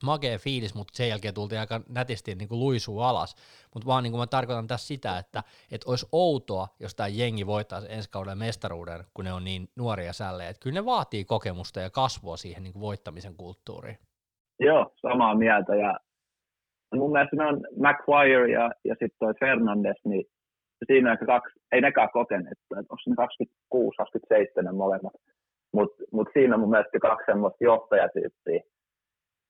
[0.05, 3.37] makea fiilis, mutta sen jälkeen tultiin aika nätisti niin kuin luisuu alas.
[3.75, 5.43] Mutta vaan niin kuin mä tarkoitan tässä sitä, että,
[5.73, 10.13] että olisi outoa, jos tämä jengi voittaisi ensi kauden mestaruuden, kun ne on niin nuoria
[10.13, 10.51] sällejä.
[10.51, 13.99] Että kyllä ne vaatii kokemusta ja kasvua siihen niin kuin voittamisen kulttuuriin.
[14.61, 15.75] Joo, samaa mieltä.
[15.75, 15.99] Ja
[16.95, 20.25] mun mielestä ne on McQuire ja, ja sitten toi Fernandes, niin
[20.87, 25.13] siinä on kaksi, ei nekään kokeneet, että onko ne 26, 27 molemmat.
[25.73, 28.63] Mutta mut siinä on mun mielestä kaksi semmoista johtajatyyppiä,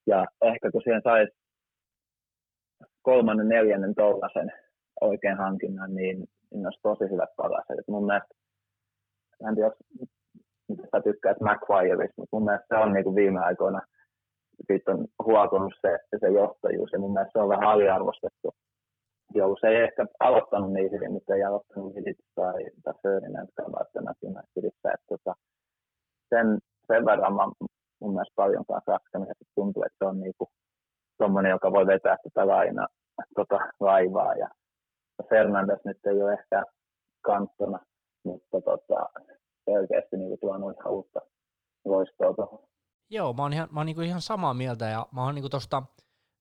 [0.07, 1.32] ja ehkä kun siihen saisi
[3.02, 4.52] kolmannen, neljännen tollasen
[5.00, 7.78] oikein hankinnan, niin, niin olisi tosi hyvät palaset.
[7.78, 8.34] Et mun mielestä,
[9.48, 9.70] en tiedä,
[10.68, 13.80] mitä sä tykkäät McQuireista, mutta mun mielestä se on niin kuin viime aikoina,
[14.66, 18.54] siitä on huokunut se, se johtajuus, ja mun mielestä se on vähän aliarvostettu.
[19.34, 24.26] Joo, se ei ehkä aloittanut niin hyvin, mutta ei aloittanut Vidic tai, tai Ferdinandkaan välttämättä
[24.26, 24.88] Unitedissa.
[25.09, 25.34] Tota,
[26.28, 27.42] sen, sen verran mä
[28.01, 30.49] mun mielestä paljon kanssa raskanut, että tuntuu, että se on niinku
[31.18, 32.86] tommonen, joka voi vetää sitä laina,
[33.36, 34.49] tota, laivaa, ja
[35.28, 36.62] Fernandes nyt ei ole ehkä
[37.24, 37.78] kanttona,
[38.24, 39.09] mutta tota,
[39.64, 41.20] selkeästi niinku tuonut ihan uutta
[41.84, 42.59] loistoa.
[43.11, 45.82] Joo, mä oon ihan, mä oon niinku ihan samaa mieltä, ja mä oon niinku tosta,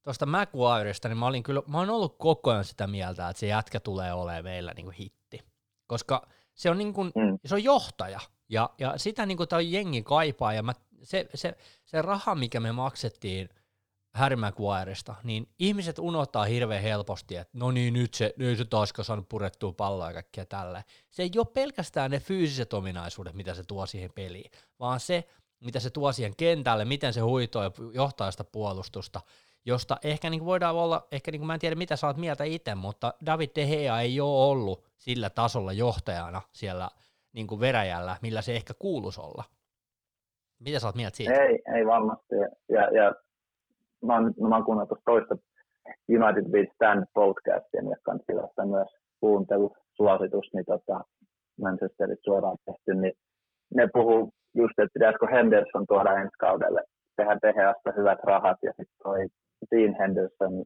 [0.03, 3.47] tuosta Maguiresta, niin mä olin kyllä, mä oon ollut koko ajan sitä mieltä, että se
[3.47, 5.39] jätkä tulee olemaan meillä niinku hitti.
[5.87, 7.39] Koska se on, niinku, mm.
[7.45, 10.73] se on johtaja, ja, ja sitä niinku tämä jengi kaipaa, ja mä
[11.05, 13.49] se, se, se raha, mikä me maksettiin
[14.15, 18.93] Harry Maguiresta, niin ihmiset unohtaa hirveän helposti, että no niin, nyt se, nyt se taas
[19.01, 20.83] saanut purettua palloa ja kaikkea tällä.
[21.09, 25.27] Se ei ole pelkästään ne fyysiset ominaisuudet, mitä se tuo siihen peliin, vaan se,
[25.59, 29.21] mitä se tuo siihen kentälle, miten se huitoo ja johtaa sitä puolustusta,
[29.65, 32.75] josta ehkä niin voidaan olla, ehkä niin mä en tiedä mitä sä oot mieltä itse,
[32.75, 36.89] mutta David De Gea ei ole ollut sillä tasolla johtajana siellä
[37.33, 39.43] niin veräjällä, millä se ehkä kuuluisi olla.
[40.65, 41.33] Mitä sä oot mieltä siitä?
[41.33, 42.35] Ei, ei varmasti.
[42.69, 43.13] Ja, ja
[44.05, 45.35] mä oon, mä oon kuunnellut toista
[46.09, 48.87] United Beat Stand podcastia, niin kannattaa myös
[49.19, 51.01] kuuntelusuositus, niin tota,
[51.61, 53.13] Manchesterit suoraan tehty, niin
[53.75, 56.81] ne puhuu just, että pitäisikö Henderson tuoda ensi kaudelle,
[57.17, 59.27] tehdä Deheasta hyvät rahat ja sitten toi
[59.71, 60.65] Dean Henderson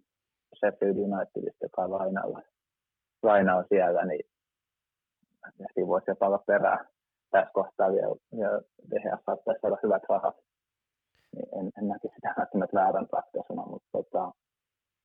[0.59, 2.41] Sheffield Unitedista, joka on lainalla,
[3.23, 4.25] lainalla siellä, niin
[5.73, 6.85] siinä voisi jopa olla perää
[7.31, 8.49] tässä kohtaa vielä, ja
[8.91, 10.35] Dehea saattaisi saada hyvät rahat.
[11.35, 14.31] Niin en, en näkisi sitä välttämättä väärän ratkaisuna, mutta tota,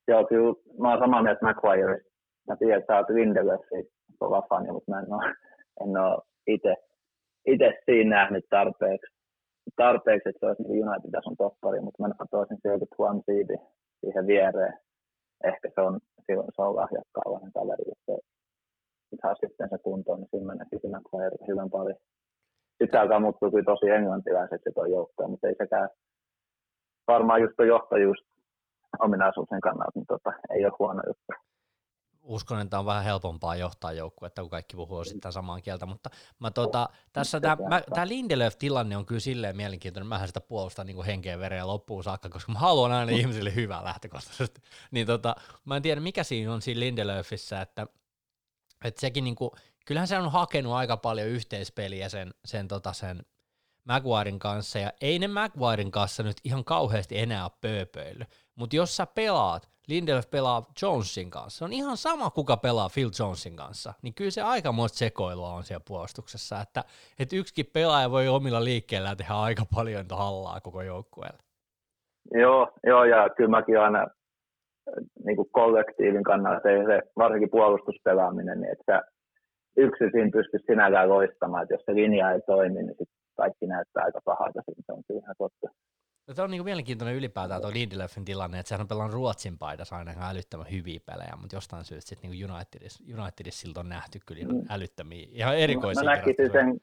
[0.09, 2.11] joo, kyllä mä oon samaa mieltä McQuireista.
[2.49, 3.87] Mä tiedän, että sä oot Lindelöfin
[4.19, 5.35] kova fani, mutta mä en ole,
[5.81, 6.75] en ole itse,
[7.47, 9.15] itse siinä nähnyt tarpeeksi,
[9.77, 13.57] tarpeeksi, että se olisi niin United-tason toppari, mutta mä katsoisin sieltä Tuan Seedi
[14.01, 14.79] siihen viereen.
[15.45, 18.17] Ehkä se on, silloin se on lahjakkaavainen kaveri, jos se
[19.41, 20.67] sitten se kuntoon, niin siinä menee
[20.99, 21.97] McQuire hyvän paljon.
[22.79, 25.89] Sitten alkaa muuttua kyllä tosi englantilaiseksi tuo joukkoja, mutta ei sekään
[27.07, 28.19] varmaan just tuo johtajuus
[28.99, 31.33] ominaisuuksien kannalta, niin tota, ei ole huono juttu.
[32.25, 36.51] Uskon, että on vähän helpompaa johtaa joukkuetta, kun kaikki puhuu osittain samaa kieltä, mutta mä
[36.51, 42.05] tota, tässä tämä Lindelöf-tilanne on kyllä silleen mielenkiintoinen, mähän sitä puolustan niin henkeen vereen loppuun
[42.05, 44.61] saakka, koska mä haluan aina ihmisille hyvää lähtökohtaisesti,
[44.91, 45.35] niin tota,
[45.65, 47.87] mä en tiedä mikä siinä on siinä Lindelöfissä, että,
[48.85, 49.51] että sekin niin kuin,
[49.87, 53.23] kyllähän se on hakenut aika paljon yhteispeliä sen, sen, tota, sen
[53.85, 58.25] Maguiren kanssa, ja ei ne Maguiren kanssa nyt ihan kauheasti enää pööpöily,
[58.55, 63.57] mutta jos sä pelaat, Lindelöf pelaa Jonesin kanssa, on ihan sama kuka pelaa Phil Jonesin
[63.57, 66.85] kanssa, niin kyllä se aikamoista sekoilua on siellä puolustuksessa, että,
[67.19, 71.39] että yksikin pelaaja voi omilla liikkeellä tehdä aika paljon hallaa koko joukkueelle.
[72.33, 74.07] Joo, joo, ja kyllä mäkin aina
[75.25, 79.03] niin kuin kollektiivin kannalta, ei se varsinkin puolustuspelaaminen, niin että
[79.77, 84.05] yksin siinä pystyisi sinällään loistamaan, että jos se linja ei toimi, niin sit kaikki näyttää
[84.05, 85.69] aika pahalta, se on kyllä ihan totta.
[86.29, 89.97] No, tämä on niin mielenkiintoinen ylipäätään tuo Lindelöfin tilanne, että sehän on pelannut Ruotsin paidassa
[89.97, 94.19] aina ihan älyttömän hyviä pelejä, mutta jostain syystä sitten niin Unitedissa, Unitedissa siltä on nähty
[94.27, 94.63] kyllä mm.
[94.71, 96.05] älyttömiä, ihan erikoisia.
[96.05, 96.81] Mä, mä näkisin sen,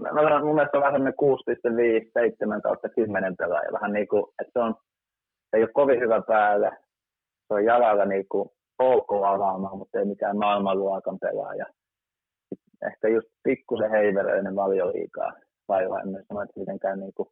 [0.00, 4.52] mä, mä, mun mielestä on vähän 6,5, 7 kautta 10 pelaaja, vähän niin kuin, että
[4.52, 4.74] se on,
[5.50, 6.76] se ei ole kovin hyvä päällä,
[7.50, 8.48] se on jalalla niin kuin
[8.78, 11.66] ok avaamaan, mutta ei mikään maailmanluokan pelaaja.
[12.86, 15.32] Ehkä just pikkusen heiveröinen valioliikaa
[15.68, 17.28] vaivaa, en myös sano, että mitenkään niin kuin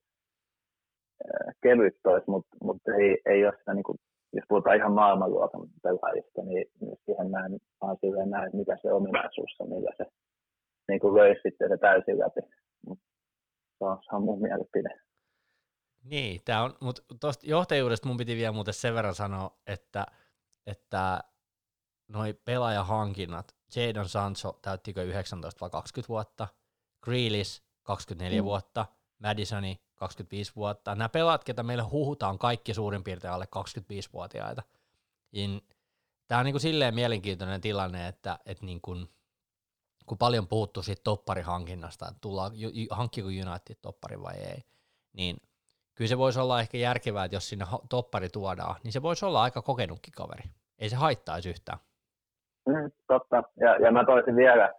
[1.62, 3.98] kevyt tois, mutta, mutta ei, ei ole sitä, niin kuin,
[4.32, 9.56] jos puhutaan ihan maailmanluokan pelaajista, niin, niin siihen näen, vaan silleen näen, mikä se ominaisuus
[9.58, 10.04] on, millä se
[10.88, 12.40] niin kuin löisi sitten se täysin läpi.
[12.86, 12.98] Mut
[13.78, 14.88] se, on, se on mun mielipide.
[16.08, 20.06] Niin, tää on, mutta tuosta johtajuudesta mun piti vielä muuten sen verran sanoa, että,
[20.66, 21.24] että
[22.08, 26.48] noi pelaajahankinnat, Jadon Sancho täyttikö 19 vai 20 vuotta,
[27.02, 28.44] Grealish 24 mm.
[28.44, 28.86] vuotta,
[29.18, 30.94] Madisoni 25 vuotta.
[30.94, 34.62] Nämä pelaat, ketä meille huhutaan, kaikki suurin piirtein alle 25-vuotiaita.
[35.32, 35.68] Niin
[36.26, 39.08] tämä on niin kuin silleen mielenkiintoinen tilanne, että, että niin kuin,
[40.06, 42.52] kun paljon puhuttu siitä topparihankinnasta, että tullaan,
[42.90, 44.64] hankkiko United toppari vai ei,
[45.12, 45.36] niin
[45.98, 49.42] kyllä se voisi olla ehkä järkevää, että jos sinne toppari tuodaan, niin se voisi olla
[49.42, 50.42] aika kokenutkin kaveri.
[50.78, 51.78] Ei se haittaisi yhtään.
[52.68, 53.42] Mm, totta.
[53.60, 54.74] Ja, ja mä toisin vielä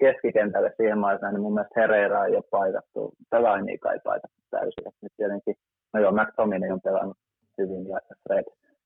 [0.00, 4.84] keskikentälle siihen maailmaan, niin mun mielestä Herrera ei ole paikattu, pelaajia ei paikattu täysin.
[5.02, 5.54] Nyt tietenkin,
[5.92, 7.16] no joo, McTominay on pelannut
[7.58, 8.44] hyvin ja Fred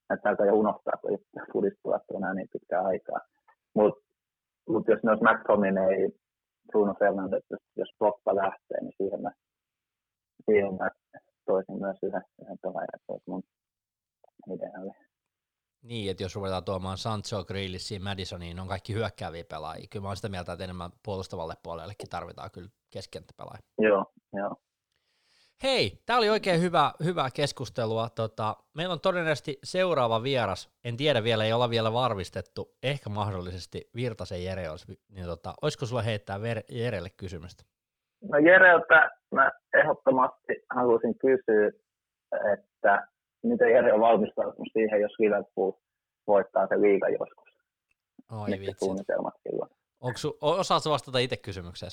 [0.08, 1.18] näyttää jo unohtaa, kun
[1.52, 3.20] fudista enää niin pitkään aikaa.
[3.74, 4.04] Mutta
[4.68, 6.08] mut jos myös McTominay,
[6.72, 7.44] Bruno Fernandes,
[7.76, 9.30] jos Pogba lähtee, niin siihen mä,
[10.44, 10.90] siihen mä
[11.46, 13.42] toisin myös yhden, yhden pelaajan, olisi mun
[14.54, 14.90] ideaali.
[15.82, 19.86] Niin, että jos ruvetaan tuomaan Sancho, Grealish, Madisoniin, on kaikki hyökkääviä pelaajia.
[19.90, 23.62] Kyllä mä olen sitä mieltä, että enemmän puolustavalle puolellekin tarvitaan kyllä keskenttäpelaajia.
[23.78, 24.56] Joo, joo.
[25.62, 28.08] Hei, tämä oli oikein hyvä, hyvä keskustelua.
[28.08, 30.70] Tota, meillä on todennäköisesti seuraava vieras.
[30.84, 32.76] En tiedä vielä, ei olla vielä varmistettu.
[32.82, 35.00] Ehkä mahdollisesti Virtasen Jere olisi.
[35.08, 37.64] Niin tota, olisiko sulla heittää Ver- Jerelle kysymystä?
[38.22, 41.70] No Jereltä mä ehdottomasti haluaisin kysyä,
[42.52, 43.08] että
[43.42, 45.72] miten Jere on valmistautunut siihen, jos Liverpool
[46.26, 47.48] voittaa se liiga joskus.
[48.32, 48.84] Oi Mitkä vitsi.
[48.84, 49.70] suunnitelmat silloin?
[50.00, 51.92] Onko osaatko vastata itse kysymykseen?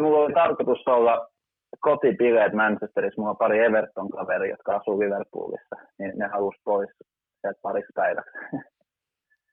[0.00, 1.28] Mulla oli tarkoitus olla
[1.80, 3.20] kotipileet Manchesterissa.
[3.20, 6.90] Mulla on pari Everton-kaveri, jotka asuu Liverpoolissa, niin ne halusi pois
[7.40, 8.38] sieltä pariksi päiväksi.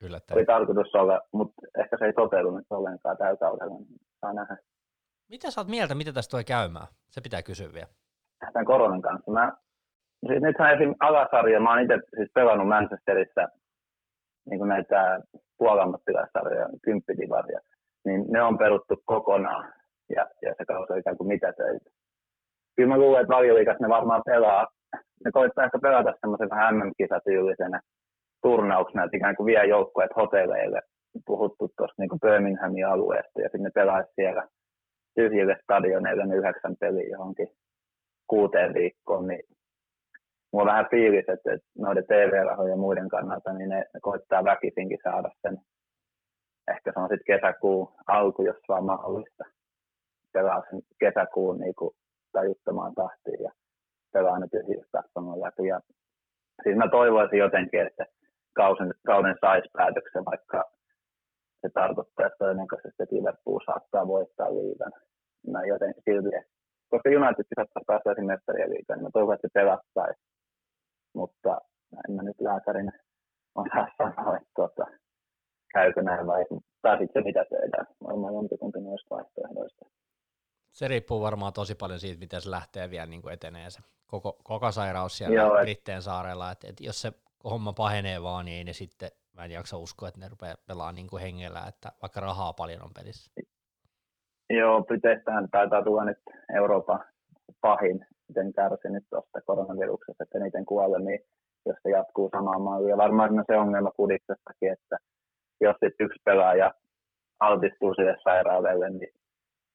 [0.02, 0.38] Yllättäen.
[0.38, 3.86] oli tarkoitus olla, mutta ehkä se ei toteutunut ollenkaan tällä kaudella, niin
[4.20, 4.56] saa nähdä.
[5.34, 6.86] Mitä sä oot mieltä, mitä tästä tulee käymään?
[7.10, 7.92] Se pitää kysyä vielä.
[8.52, 9.32] Tämän koronan kanssa.
[9.32, 9.52] Mä
[10.26, 10.94] Siis nythän esim.
[11.00, 13.48] alasarja, mä oon itse siis pelannut Manchesterissa
[14.50, 15.20] niin kuin näitä
[15.58, 17.60] puolammattilaissarjoja, kymppitivaria,
[18.04, 19.72] niin ne on peruttu kokonaan
[20.16, 21.90] ja, ja se on ikään kuin mitä töitä.
[22.76, 24.66] Kyllä mä luulen, että valioliikassa ne varmaan pelaa,
[25.24, 27.80] ne koittaa ehkä pelata semmoisen vähän MM-kisatyylisenä
[28.42, 30.80] turnauksena, että ikään kuin vie joukkueet hotelleille,
[31.26, 34.48] puhuttu tuosta niin Birminghamin alueesta ja sitten ne pelaisi siellä
[35.14, 37.48] tyhjille stadioneille ne yhdeksän peliä johonkin
[38.26, 39.42] kuuteen viikkoon, niin
[40.52, 45.30] mulla on vähän fiilis, että, noiden TV-rahojen ja muiden kannalta, niin ne, koittaa väkisinkin saada
[45.42, 45.58] sen,
[46.70, 49.44] ehkä se on sitten kesäkuun alku, jos vaan mahdollista,
[50.32, 51.94] pelaa sen kesäkuun niin kuin
[52.32, 53.50] tajuttomaan tahtiin ja
[54.12, 55.02] pelaa ne tyhjistä
[55.40, 55.66] läpi.
[55.66, 55.80] Ja,
[56.62, 58.06] siis mä toivoisin jotenkin, että
[58.52, 60.70] kauden, kauden saisi päätöksen, vaikka
[61.62, 64.92] se tarkoittaa että todennäköisesti, Liverpool saattaa voittaa liigan.
[65.50, 66.30] Mä jotenkin silti,
[66.90, 70.20] koska United saattaa päästä mestarien liigaan, niin mä toivon, että se pelattaisi.
[71.14, 71.60] Mutta
[72.08, 72.92] en mä nyt lääkärin
[73.54, 74.84] osaa sanoa, että tuota,
[75.74, 76.44] käykö näin vai,
[77.12, 77.86] se mitä tehdään.
[78.04, 79.84] Varmaan jompikumpi noista vaihtoehdoista.
[80.72, 84.38] Se riippuu varmaan tosi paljon siitä, miten se lähtee vielä niin kuin etenee se koko,
[84.42, 86.50] koko sairaus siellä Joo, Britteen saarella.
[86.50, 87.12] Et, et jos se
[87.44, 90.94] homma pahenee vaan, niin ei ne sitten, mä en jaksa uskoa, että ne rupeaa pelaamaan
[90.94, 93.32] niin kuin hengellä, että vaikka rahaa paljon on pelissä.
[94.50, 96.18] Joo, Briteistähän taitaa tulla nyt
[96.54, 97.04] Euroopan
[97.60, 101.20] pahin, miten kärsi nyt tuosta koronaviruksesta, että niiden kuolee, niin
[101.66, 102.90] jos se jatkuu samaan malliin.
[102.90, 104.96] Ja varmaan se ongelma kudiksestakin, että
[105.60, 106.74] jos sitten yksi pelaaja
[107.40, 109.12] altistuu sille sairaudelle, niin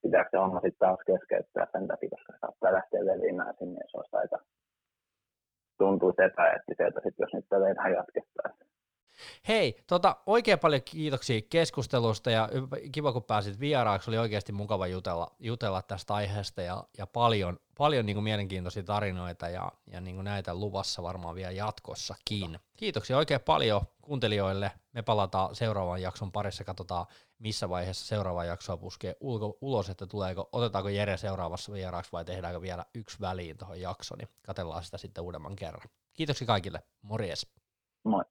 [0.02, 3.96] pitääkö se homma sitten taas keskeyttää sen takia, koska se saattaa lähteä leviämään sinne, jos
[3.96, 4.40] olisi aika
[6.26, 8.77] epäeettiseltä, sit, jos niitä peleitä jatkettaisiin.
[9.48, 12.50] Hei, tota, oikein paljon kiitoksia keskustelusta ja
[12.92, 18.06] kiva kun pääsit vieraaksi, oli oikeasti mukava jutella, jutella tästä aiheesta ja, ja paljon, paljon
[18.06, 22.60] niin kuin mielenkiintoisia tarinoita ja, ja niin kuin näitä luvassa varmaan vielä jatkossakin.
[22.78, 24.72] Kiitoksia oikein paljon kuuntelijoille.
[24.94, 27.06] Me palataan seuraavan jakson parissa, katsotaan
[27.40, 32.62] missä vaiheessa seuraava jaksoa puskee ulko, ulos, että tuleeko, otetaanko Jere seuraavassa vieraaksi vai tehdäänkö
[32.62, 35.90] vielä yksi väliin tuohon jaksoon, niin katsellaan sitä sitten uudemman kerran.
[36.14, 37.48] Kiitoksia kaikille, morjes.
[38.04, 38.24] Moi.